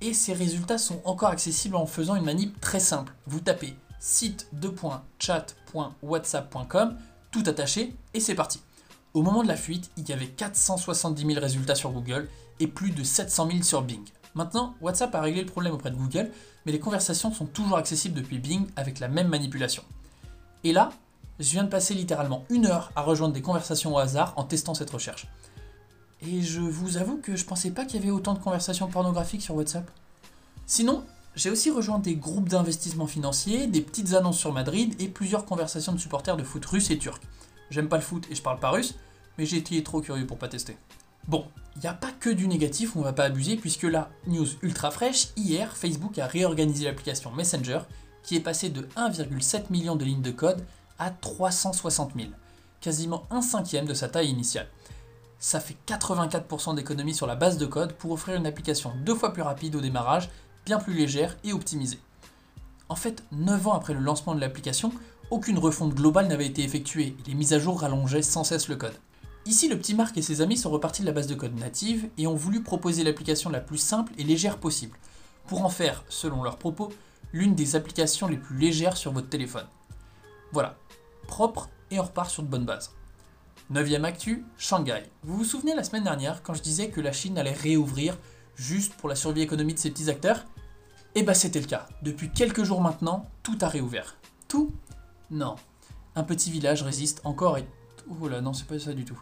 Et 0.00 0.14
ces 0.14 0.32
résultats 0.32 0.78
sont 0.78 1.00
encore 1.04 1.28
accessibles 1.28 1.76
en 1.76 1.86
faisant 1.86 2.16
une 2.16 2.24
manip 2.24 2.60
très 2.60 2.80
simple. 2.80 3.14
Vous 3.28 3.38
tapez 3.38 3.76
site.chat.whatsapp.com, 4.00 6.96
tout 7.30 7.44
attaché, 7.46 7.94
et 8.14 8.20
c'est 8.20 8.34
parti. 8.34 8.60
Au 9.14 9.22
moment 9.22 9.44
de 9.44 9.48
la 9.48 9.56
fuite, 9.56 9.92
il 9.96 10.08
y 10.08 10.12
avait 10.12 10.26
470 10.26 11.24
000 11.24 11.40
résultats 11.40 11.76
sur 11.76 11.92
Google 11.92 12.28
et 12.58 12.66
plus 12.66 12.90
de 12.90 13.04
700 13.04 13.48
000 13.48 13.62
sur 13.62 13.82
Bing. 13.82 14.02
Maintenant, 14.34 14.74
WhatsApp 14.80 15.14
a 15.14 15.20
réglé 15.20 15.42
le 15.42 15.46
problème 15.46 15.74
auprès 15.74 15.90
de 15.90 15.96
Google, 15.96 16.30
mais 16.64 16.72
les 16.72 16.80
conversations 16.80 17.32
sont 17.32 17.46
toujours 17.46 17.76
accessibles 17.76 18.20
depuis 18.20 18.38
Bing 18.38 18.66
avec 18.76 18.98
la 18.98 19.08
même 19.08 19.28
manipulation. 19.28 19.82
Et 20.64 20.72
là, 20.72 20.90
je 21.38 21.50
viens 21.50 21.64
de 21.64 21.68
passer 21.68 21.94
littéralement 21.94 22.44
une 22.50 22.66
heure 22.66 22.92
à 22.96 23.02
rejoindre 23.02 23.34
des 23.34 23.42
conversations 23.42 23.94
au 23.94 23.98
hasard 23.98 24.32
en 24.36 24.44
testant 24.44 24.74
cette 24.74 24.90
recherche. 24.90 25.26
Et 26.22 26.40
je 26.42 26.60
vous 26.60 26.96
avoue 26.96 27.16
que 27.16 27.36
je 27.36 27.44
pensais 27.44 27.70
pas 27.70 27.84
qu'il 27.84 28.00
y 28.00 28.02
avait 28.02 28.12
autant 28.12 28.34
de 28.34 28.38
conversations 28.38 28.86
pornographiques 28.86 29.42
sur 29.42 29.56
WhatsApp. 29.56 29.90
Sinon, 30.66 31.04
j'ai 31.34 31.50
aussi 31.50 31.70
rejoint 31.70 31.98
des 31.98 32.14
groupes 32.14 32.48
d'investissement 32.48 33.06
financier, 33.06 33.66
des 33.66 33.80
petites 33.80 34.14
annonces 34.14 34.38
sur 34.38 34.52
Madrid 34.52 34.94
et 35.00 35.08
plusieurs 35.08 35.44
conversations 35.44 35.92
de 35.92 35.98
supporters 35.98 36.36
de 36.36 36.44
foot 36.44 36.64
russe 36.64 36.90
et 36.90 36.98
turc. 36.98 37.22
J'aime 37.70 37.88
pas 37.88 37.96
le 37.96 38.02
foot 38.02 38.26
et 38.30 38.34
je 38.34 38.42
parle 38.42 38.60
pas 38.60 38.70
russe, 38.70 38.94
mais 39.36 39.46
j'ai 39.46 39.56
été 39.56 39.82
trop 39.82 40.00
curieux 40.00 40.26
pour 40.26 40.38
pas 40.38 40.48
tester. 40.48 40.76
Bon, 41.26 41.46
il 41.76 41.80
n'y 41.80 41.88
a 41.88 41.94
pas 41.94 42.12
que 42.12 42.30
du 42.30 42.46
négatif, 42.46 42.96
on 42.96 43.02
va 43.02 43.12
pas 43.12 43.24
abuser, 43.24 43.56
puisque 43.56 43.84
là, 43.84 44.10
news 44.26 44.46
ultra 44.62 44.90
fraîche, 44.90 45.28
hier, 45.36 45.76
Facebook 45.76 46.18
a 46.18 46.26
réorganisé 46.26 46.84
l'application 46.84 47.32
Messenger, 47.32 47.80
qui 48.22 48.36
est 48.36 48.40
passée 48.40 48.68
de 48.68 48.82
1,7 48.96 49.64
million 49.70 49.96
de 49.96 50.04
lignes 50.04 50.22
de 50.22 50.30
code 50.30 50.64
à 50.98 51.10
360 51.10 52.12
000, 52.14 52.28
quasiment 52.80 53.24
un 53.30 53.42
cinquième 53.42 53.86
de 53.86 53.94
sa 53.94 54.08
taille 54.08 54.28
initiale. 54.28 54.68
Ça 55.38 55.58
fait 55.58 55.76
84% 55.88 56.76
d'économie 56.76 57.14
sur 57.14 57.26
la 57.26 57.34
base 57.34 57.58
de 57.58 57.66
code 57.66 57.94
pour 57.94 58.12
offrir 58.12 58.36
une 58.36 58.46
application 58.46 58.92
deux 59.04 59.14
fois 59.14 59.32
plus 59.32 59.42
rapide 59.42 59.74
au 59.74 59.80
démarrage, 59.80 60.30
bien 60.64 60.78
plus 60.78 60.94
légère 60.94 61.36
et 61.42 61.52
optimisée. 61.52 61.98
En 62.88 62.94
fait, 62.94 63.24
9 63.32 63.66
ans 63.66 63.72
après 63.72 63.94
le 63.94 64.00
lancement 64.00 64.34
de 64.34 64.40
l'application, 64.40 64.92
aucune 65.30 65.58
refonte 65.58 65.94
globale 65.94 66.28
n'avait 66.28 66.46
été 66.46 66.62
effectuée 66.62 67.16
et 67.18 67.28
les 67.28 67.34
mises 67.34 67.54
à 67.54 67.58
jour 67.58 67.80
rallongeaient 67.80 68.22
sans 68.22 68.44
cesse 68.44 68.68
le 68.68 68.76
code. 68.76 68.94
Ici, 69.44 69.68
le 69.68 69.76
petit 69.76 69.94
Marc 69.94 70.16
et 70.16 70.22
ses 70.22 70.40
amis 70.40 70.56
sont 70.56 70.70
repartis 70.70 71.02
de 71.02 71.06
la 71.06 71.12
base 71.12 71.26
de 71.26 71.34
code 71.34 71.58
native 71.58 72.08
et 72.16 72.26
ont 72.26 72.36
voulu 72.36 72.62
proposer 72.62 73.02
l'application 73.02 73.50
la 73.50 73.60
plus 73.60 73.78
simple 73.78 74.12
et 74.16 74.22
légère 74.22 74.58
possible, 74.58 74.96
pour 75.46 75.64
en 75.64 75.68
faire, 75.68 76.04
selon 76.08 76.42
leurs 76.42 76.58
propos, 76.58 76.92
l'une 77.32 77.54
des 77.54 77.74
applications 77.74 78.28
les 78.28 78.36
plus 78.36 78.56
légères 78.56 78.96
sur 78.96 79.10
votre 79.12 79.28
téléphone. 79.28 79.66
Voilà, 80.52 80.76
propre 81.26 81.70
et 81.90 81.98
on 81.98 82.04
repart 82.04 82.30
sur 82.30 82.42
de 82.42 82.48
bonnes 82.48 82.66
bases. 82.66 82.92
9ème 83.72 84.04
actu, 84.04 84.44
Shanghai. 84.58 85.02
Vous 85.24 85.38
vous 85.38 85.44
souvenez 85.44 85.74
la 85.74 85.82
semaine 85.82 86.04
dernière 86.04 86.42
quand 86.42 86.54
je 86.54 86.62
disais 86.62 86.90
que 86.90 87.00
la 87.00 87.12
Chine 87.12 87.38
allait 87.38 87.52
réouvrir 87.52 88.18
juste 88.54 88.94
pour 88.94 89.08
la 89.08 89.14
survie 89.14 89.42
économique 89.42 89.76
de 89.76 89.80
ses 89.80 89.90
petits 89.90 90.10
acteurs? 90.10 90.44
Eh 91.14 91.22
bah 91.22 91.34
c'était 91.34 91.60
le 91.60 91.66
cas. 91.66 91.88
Depuis 92.02 92.30
quelques 92.30 92.64
jours 92.64 92.80
maintenant, 92.80 93.26
tout 93.42 93.58
a 93.60 93.68
réouvert. 93.68 94.16
Tout? 94.46 94.72
Non. 95.30 95.56
Un 96.14 96.22
petit 96.22 96.50
village 96.50 96.82
résiste 96.82 97.20
encore 97.24 97.58
et... 97.58 97.66
Oh 98.20 98.28
là 98.28 98.40
non, 98.40 98.52
c'est 98.52 98.66
pas 98.66 98.78
ça 98.78 98.92
du 98.92 99.04
tout. 99.04 99.20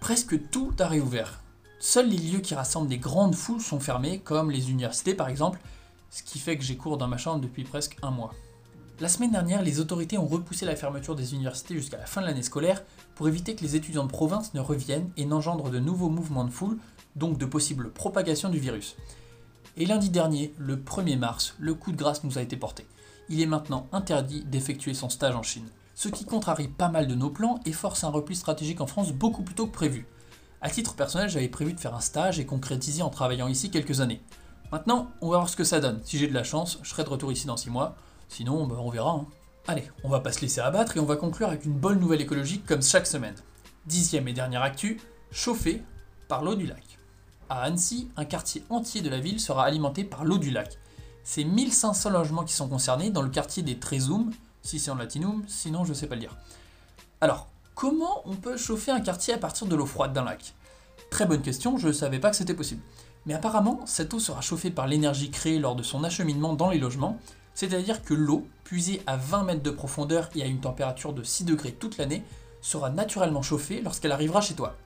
Presque 0.00 0.50
tout 0.50 0.72
a 0.78 0.88
réouvert. 0.88 1.42
Seuls 1.78 2.08
les 2.08 2.16
lieux 2.16 2.40
qui 2.40 2.54
rassemblent 2.54 2.88
des 2.88 2.98
grandes 2.98 3.34
foules 3.34 3.60
sont 3.60 3.80
fermés, 3.80 4.18
comme 4.18 4.50
les 4.50 4.70
universités 4.70 5.14
par 5.14 5.28
exemple, 5.28 5.60
ce 6.10 6.22
qui 6.22 6.38
fait 6.38 6.56
que 6.56 6.64
j'ai 6.64 6.76
cours 6.76 6.96
dans 6.96 7.06
ma 7.06 7.18
chambre 7.18 7.40
depuis 7.40 7.64
presque 7.64 7.96
un 8.02 8.10
mois. 8.10 8.32
La 8.98 9.08
semaine 9.08 9.30
dernière, 9.30 9.62
les 9.62 9.78
autorités 9.78 10.18
ont 10.18 10.26
repoussé 10.26 10.64
la 10.64 10.74
fermeture 10.74 11.14
des 11.14 11.34
universités 11.34 11.74
jusqu'à 11.74 11.98
la 11.98 12.06
fin 12.06 12.22
de 12.22 12.26
l'année 12.26 12.42
scolaire 12.42 12.82
pour 13.14 13.28
éviter 13.28 13.54
que 13.54 13.62
les 13.62 13.76
étudiants 13.76 14.04
de 14.04 14.10
province 14.10 14.54
ne 14.54 14.60
reviennent 14.60 15.10
et 15.18 15.26
n'engendrent 15.26 15.70
de 15.70 15.78
nouveaux 15.78 16.10
mouvements 16.10 16.44
de 16.44 16.50
foule, 16.50 16.78
donc 17.14 17.38
de 17.38 17.46
possibles 17.46 17.90
propagations 17.90 18.48
du 18.48 18.58
virus. 18.58 18.96
Et 19.76 19.86
lundi 19.86 20.08
dernier, 20.08 20.54
le 20.58 20.76
1er 20.76 21.18
mars, 21.18 21.54
le 21.58 21.74
coup 21.74 21.92
de 21.92 21.96
grâce 21.96 22.24
nous 22.24 22.38
a 22.38 22.42
été 22.42 22.56
porté. 22.56 22.86
Il 23.28 23.40
est 23.40 23.46
maintenant 23.46 23.86
interdit 23.92 24.44
d'effectuer 24.44 24.94
son 24.94 25.08
stage 25.08 25.36
en 25.36 25.42
Chine. 25.42 25.68
Ce 25.94 26.08
qui 26.08 26.24
contrarie 26.24 26.68
pas 26.68 26.88
mal 26.88 27.06
de 27.06 27.14
nos 27.14 27.30
plans 27.30 27.60
et 27.66 27.72
force 27.72 28.04
un 28.04 28.08
repli 28.08 28.34
stratégique 28.36 28.80
en 28.80 28.86
France 28.86 29.12
beaucoup 29.12 29.42
plus 29.42 29.54
tôt 29.54 29.66
que 29.66 29.72
prévu. 29.72 30.06
À 30.62 30.70
titre 30.70 30.94
personnel, 30.94 31.28
j'avais 31.28 31.48
prévu 31.48 31.72
de 31.72 31.80
faire 31.80 31.94
un 31.94 32.00
stage 32.00 32.38
et 32.38 32.46
concrétiser 32.46 33.02
en 33.02 33.10
travaillant 33.10 33.48
ici 33.48 33.70
quelques 33.70 34.00
années. 34.00 34.22
Maintenant, 34.72 35.10
on 35.20 35.30
va 35.30 35.38
voir 35.38 35.48
ce 35.48 35.56
que 35.56 35.64
ça 35.64 35.80
donne. 35.80 36.00
Si 36.04 36.18
j'ai 36.18 36.28
de 36.28 36.34
la 36.34 36.44
chance, 36.44 36.78
je 36.82 36.90
serai 36.90 37.02
de 37.02 37.08
retour 37.08 37.32
ici 37.32 37.46
dans 37.46 37.56
6 37.56 37.70
mois. 37.70 37.96
Sinon, 38.28 38.66
bah, 38.66 38.76
on 38.78 38.90
verra. 38.90 39.12
Hein. 39.12 39.26
Allez, 39.66 39.90
on 40.04 40.08
va 40.08 40.20
pas 40.20 40.32
se 40.32 40.40
laisser 40.40 40.60
abattre 40.60 40.96
et 40.96 41.00
on 41.00 41.06
va 41.06 41.16
conclure 41.16 41.48
avec 41.48 41.64
une 41.64 41.72
bonne 41.72 41.98
nouvelle 41.98 42.20
écologique 42.20 42.66
comme 42.66 42.82
chaque 42.82 43.06
semaine. 43.06 43.34
Dixième 43.86 44.28
et 44.28 44.32
dernière 44.32 44.62
actu, 44.62 45.00
chauffé 45.32 45.82
par 46.28 46.44
l'eau 46.44 46.54
du 46.54 46.66
lac. 46.66 46.98
À 47.48 47.62
Annecy, 47.62 48.08
un 48.16 48.24
quartier 48.24 48.62
entier 48.70 49.00
de 49.00 49.10
la 49.10 49.18
ville 49.18 49.40
sera 49.40 49.64
alimenté 49.64 50.04
par 50.04 50.24
l'eau 50.24 50.38
du 50.38 50.50
lac. 50.50 50.78
C'est 51.24 51.44
1500 51.44 52.10
logements 52.10 52.44
qui 52.44 52.52
sont 52.52 52.68
concernés 52.68 53.10
dans 53.10 53.22
le 53.22 53.28
quartier 53.28 53.62
des 53.62 53.78
Trésum, 53.78 54.30
si 54.62 54.78
c'est 54.78 54.90
en 54.90 54.96
latinum, 54.96 55.42
sinon 55.46 55.84
je 55.84 55.92
sais 55.92 56.06
pas 56.06 56.14
le 56.14 56.20
dire. 56.22 56.36
Alors, 57.20 57.48
comment 57.74 58.22
on 58.24 58.34
peut 58.34 58.56
chauffer 58.56 58.90
un 58.90 59.00
quartier 59.00 59.34
à 59.34 59.38
partir 59.38 59.66
de 59.66 59.76
l'eau 59.76 59.86
froide 59.86 60.12
d'un 60.12 60.24
lac? 60.24 60.54
Très 61.10 61.26
bonne 61.26 61.42
question, 61.42 61.76
je 61.76 61.88
ne 61.88 61.92
savais 61.92 62.18
pas 62.18 62.30
que 62.30 62.36
c'était 62.36 62.54
possible. 62.54 62.82
Mais 63.26 63.34
apparemment, 63.34 63.80
cette 63.86 64.14
eau 64.14 64.18
sera 64.18 64.40
chauffée 64.40 64.70
par 64.70 64.86
l'énergie 64.86 65.30
créée 65.30 65.58
lors 65.58 65.76
de 65.76 65.82
son 65.82 66.04
acheminement 66.04 66.54
dans 66.54 66.70
les 66.70 66.78
logements, 66.78 67.18
c'est-à-dire 67.54 68.02
que 68.02 68.14
l'eau, 68.14 68.46
puisée 68.64 69.02
à 69.06 69.16
20 69.16 69.44
mètres 69.44 69.62
de 69.62 69.70
profondeur 69.70 70.30
et 70.34 70.42
à 70.42 70.46
une 70.46 70.60
température 70.60 71.12
de 71.12 71.22
6 71.22 71.44
degrés 71.44 71.72
toute 71.72 71.98
l'année, 71.98 72.22
sera 72.62 72.90
naturellement 72.90 73.42
chauffée 73.42 73.82
lorsqu'elle 73.82 74.12
arrivera 74.12 74.40
chez 74.40 74.54
toi. 74.54 74.76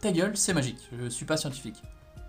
Ta 0.00 0.12
gueule, 0.12 0.36
c'est 0.36 0.52
magique, 0.52 0.88
je 0.98 1.08
suis 1.08 1.24
pas 1.24 1.36
scientifique. 1.36 1.82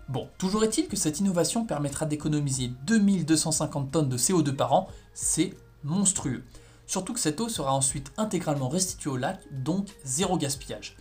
Bon, 0.08 0.28
toujours 0.38 0.64
est-il 0.64 0.86
que 0.86 0.96
cette 0.96 1.20
innovation 1.20 1.64
permettra 1.64 2.06
d'économiser 2.06 2.68
2250 2.86 3.90
tonnes 3.90 4.08
de 4.08 4.18
CO2 4.18 4.52
par 4.52 4.72
an, 4.72 4.88
c'est 5.14 5.54
monstrueux. 5.82 6.44
Surtout 6.86 7.14
que 7.14 7.20
cette 7.20 7.40
eau 7.40 7.48
sera 7.48 7.74
ensuite 7.74 8.12
intégralement 8.16 8.68
restituée 8.68 9.10
au 9.10 9.16
lac, 9.16 9.40
donc 9.50 9.88
zéro 10.04 10.36
gaspillage. 10.36 10.96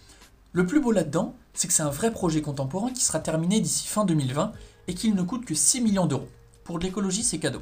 Le 0.53 0.65
plus 0.65 0.79
beau 0.79 0.91
là-dedans, 0.91 1.35
c'est 1.53 1.67
que 1.67 1.73
c'est 1.73 1.83
un 1.83 1.89
vrai 1.89 2.11
projet 2.11 2.41
contemporain 2.41 2.91
qui 2.91 3.03
sera 3.03 3.19
terminé 3.19 3.59
d'ici 3.59 3.87
fin 3.87 4.05
2020 4.05 4.51
et 4.87 4.93
qu'il 4.93 5.15
ne 5.15 5.23
coûte 5.23 5.45
que 5.45 5.55
6 5.55 5.81
millions 5.81 6.05
d'euros. 6.05 6.29
Pour 6.63 6.79
de 6.79 6.83
l'écologie, 6.83 7.23
c'est 7.23 7.39
cadeau. 7.39 7.61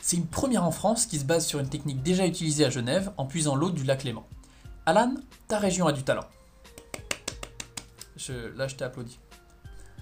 C'est 0.00 0.16
une 0.16 0.26
première 0.26 0.64
en 0.64 0.70
France 0.70 1.06
qui 1.06 1.18
se 1.18 1.24
base 1.24 1.46
sur 1.46 1.58
une 1.58 1.68
technique 1.68 2.02
déjà 2.02 2.26
utilisée 2.26 2.64
à 2.64 2.70
Genève 2.70 3.12
en 3.16 3.26
puisant 3.26 3.54
l'eau 3.54 3.70
du 3.70 3.84
lac 3.84 4.04
Léman. 4.04 4.24
Alan, 4.86 5.14
ta 5.48 5.58
région 5.58 5.86
a 5.86 5.92
du 5.92 6.02
talent. 6.02 6.24
Je, 8.16 8.32
là, 8.56 8.66
je 8.66 8.76
t'ai 8.76 8.84
applaudi. 8.84 9.18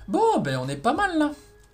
Bon, 0.06 0.38
ben 0.40 0.56
on 0.56 0.68
est 0.68 0.76
pas 0.76 0.94
mal 0.94 1.18
là. 1.18 1.32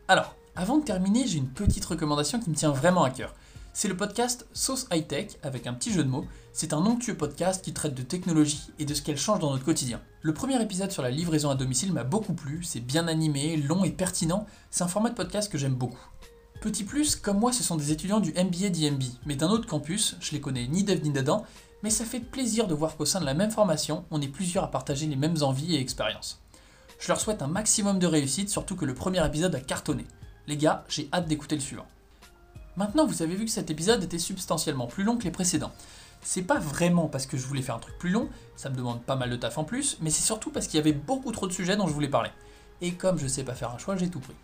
Alors, 0.09 0.35
avant 0.57 0.79
de 0.79 0.85
terminer, 0.85 1.27
j'ai 1.27 1.39
une 1.39 1.49
petite 1.49 1.85
recommandation 1.85 2.41
qui 2.41 2.51
me 2.51 2.55
tient 2.55 2.71
vraiment 2.71 3.05
à 3.05 3.11
cœur. 3.11 3.35
C'est 3.77 3.89
le 3.89 3.97
podcast 3.97 4.47
Sauce 4.53 4.87
High 4.93 5.09
Tech 5.09 5.33
avec 5.43 5.67
un 5.67 5.75
petit 5.75 5.93
jeu 5.93 6.05
de 6.05 6.09
mots. 6.09 6.27
C'est 6.53 6.73
un 6.73 6.87
onctueux 6.87 7.17
podcast 7.17 7.65
qui 7.65 7.73
traite 7.73 7.97
de 7.97 8.05
technologie 8.05 8.71
et 8.79 8.85
de 8.85 8.95
ce 8.95 9.03
qu'elle 9.03 9.19
change 9.19 9.41
dans 9.41 9.51
notre 9.51 9.65
quotidien. 9.65 10.01
Le 10.23 10.33
premier 10.33 10.63
épisode 10.63 10.93
sur 10.93 11.03
la 11.03 11.11
livraison 11.11 11.51
à 11.51 11.57
domicile 11.57 11.93
m'a 11.93 12.05
beaucoup 12.05 12.35
plu, 12.35 12.63
c'est 12.63 12.79
bien 12.79 13.09
animé, 13.09 13.57
long 13.57 13.83
et 13.83 13.91
pertinent, 13.91 14.47
c'est 14.71 14.85
un 14.85 14.89
format 14.89 15.11
de 15.11 15.17
podcast 15.17 15.51
que 15.51 15.59
j'aime 15.59 15.75
beaucoup. 15.75 16.09
Petit 16.61 16.85
plus, 16.85 17.17
comme 17.17 17.41
moi, 17.41 17.53
ce 17.53 17.65
sont 17.65 17.75
des 17.75 17.91
étudiants 17.91 18.21
du 18.21 18.31
MBA 18.33 18.69
d'IMB, 18.69 19.03
mais 19.27 19.35
d'un 19.35 19.51
autre 19.51 19.67
campus, 19.67 20.17
je 20.21 20.31
les 20.31 20.41
connais 20.41 20.69
ni 20.69 20.85
d'Eve 20.85 21.03
ni 21.03 21.11
d'Adam, 21.11 21.45
mais 21.83 21.91
ça 21.91 22.05
fait 22.05 22.21
plaisir 22.21 22.69
de 22.69 22.75
voir 22.75 22.97
qu'au 22.97 23.07
sein 23.07 23.19
de 23.19 23.27
la 23.27 23.35
même 23.35 23.51
formation, 23.51 24.05
on 24.13 24.23
est 24.23 24.29
plusieurs 24.29 24.63
à 24.63 24.71
partager 24.71 25.09
les 25.09 25.17
mêmes 25.17 25.43
envies 25.43 25.75
et 25.75 25.81
expériences. 25.81 26.41
Je 27.01 27.09
leur 27.09 27.21
souhaite 27.21 27.43
un 27.43 27.49
maximum 27.49 27.99
de 27.99 28.07
réussite, 28.07 28.51
surtout 28.51 28.77
que 28.77 28.85
le 28.85 28.95
premier 28.95 29.27
épisode 29.27 29.57
a 29.57 29.61
cartonné. 29.61 30.07
Les 30.47 30.57
gars, 30.57 30.85
j'ai 30.89 31.09
hâte 31.13 31.27
d'écouter 31.27 31.57
le 31.57 31.61
suivant. 31.61 31.87
Maintenant, 32.77 33.07
vous 33.07 33.23
avez 33.23 33.37
vu 33.37 33.45
que 33.45 33.51
cet 33.53 33.71
épisode 33.71 34.03
était 34.03 34.19
substantiellement 34.19 34.89
plus 34.89 35.05
long 35.05 35.17
que 35.17 35.23
les 35.23 35.31
précédents. 35.31 35.71
C'est 36.23 36.43
pas 36.43 36.59
vraiment 36.59 37.07
parce 37.07 37.27
que 37.27 37.37
je 37.37 37.47
voulais 37.47 37.63
faire 37.63 37.77
un 37.77 37.81
truc 37.81 37.97
plus 37.99 38.11
long, 38.11 38.29
ça 38.57 38.69
me 38.71 38.77
demande 38.77 39.03
pas 39.03 39.15
mal 39.15 39.31
de 39.31 39.37
taf 39.37 39.59
en 39.59 39.65
plus, 39.65 39.99
mais 40.01 40.11
c'est 40.11 40.25
surtout 40.25 40.51
parce 40.51 40.67
qu'il 40.67 40.79
y 40.79 40.81
avait 40.81 40.93
beaucoup 40.93 41.31
trop 41.31 41.47
de 41.47 41.53
sujets 41.53 41.77
dont 41.77 41.87
je 41.87 41.93
voulais 41.93 42.09
parler. 42.09 42.31
Et 42.81 42.93
comme 42.93 43.19
je 43.19 43.29
sais 43.29 43.45
pas 43.45 43.55
faire 43.55 43.71
un 43.71 43.79
choix, 43.79 43.97
j'ai 43.97 44.09
tout 44.09 44.21
pris. 44.21 44.35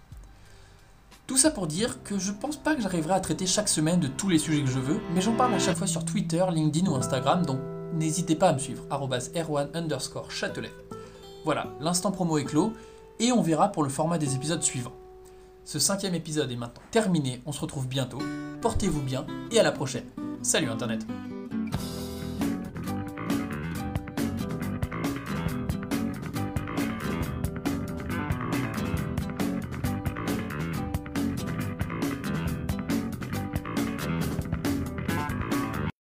Tout 1.27 1.39
ça 1.39 1.51
pour 1.51 1.67
dire 1.67 2.03
que 2.05 2.19
je 2.19 2.31
pense 2.31 2.57
pas 2.57 2.77
que 2.77 2.83
j'arriverai 2.83 3.15
à 3.15 3.21
traiter 3.21 3.47
chaque 3.47 3.69
semaine 3.69 3.99
de 3.99 4.09
tous 4.09 4.29
les 4.29 4.39
sujets 4.39 4.63
que 4.63 4.71
je 4.71 4.79
veux, 4.79 5.01
mais 5.15 5.21
j'en 5.21 5.35
parle 5.35 5.55
à 5.55 5.59
chaque 5.59 5.77
fois 5.77 5.87
sur 5.87 6.05
Twitter, 6.05 6.45
LinkedIn 6.53 6.89
ou 6.89 6.95
Instagram, 6.95 7.47
donc 7.47 7.61
n'hésitez 7.95 8.37
pas 8.37 8.51
à 8.51 8.53
me 8.53 8.59
suivre, 8.59 8.85
r1 8.91 9.69
underscore 9.75 10.31
châtelet. 10.31 10.73
Voilà, 11.45 11.67
l'instant 11.81 12.13
promo 12.13 12.39
est 12.39 12.45
clos, 12.45 12.75
et 13.19 13.33
on 13.33 13.43
verra 13.43 13.71
pour 13.71 13.83
le 13.83 13.89
format 13.89 14.19
des 14.19 14.35
épisodes 14.35 14.63
suivants. 14.63 15.00
Ce 15.71 15.79
cinquième 15.79 16.17
épisode 16.17 16.51
est 16.51 16.57
maintenant 16.57 16.83
terminé, 16.91 17.43
on 17.47 17.53
se 17.53 17.61
retrouve 17.61 17.87
bientôt, 17.87 18.19
portez-vous 18.61 19.03
bien, 19.03 19.25
et 19.53 19.61
à 19.61 19.63
la 19.63 19.71
prochaine. 19.71 20.07
Salut 20.43 20.69
Internet 20.69 21.07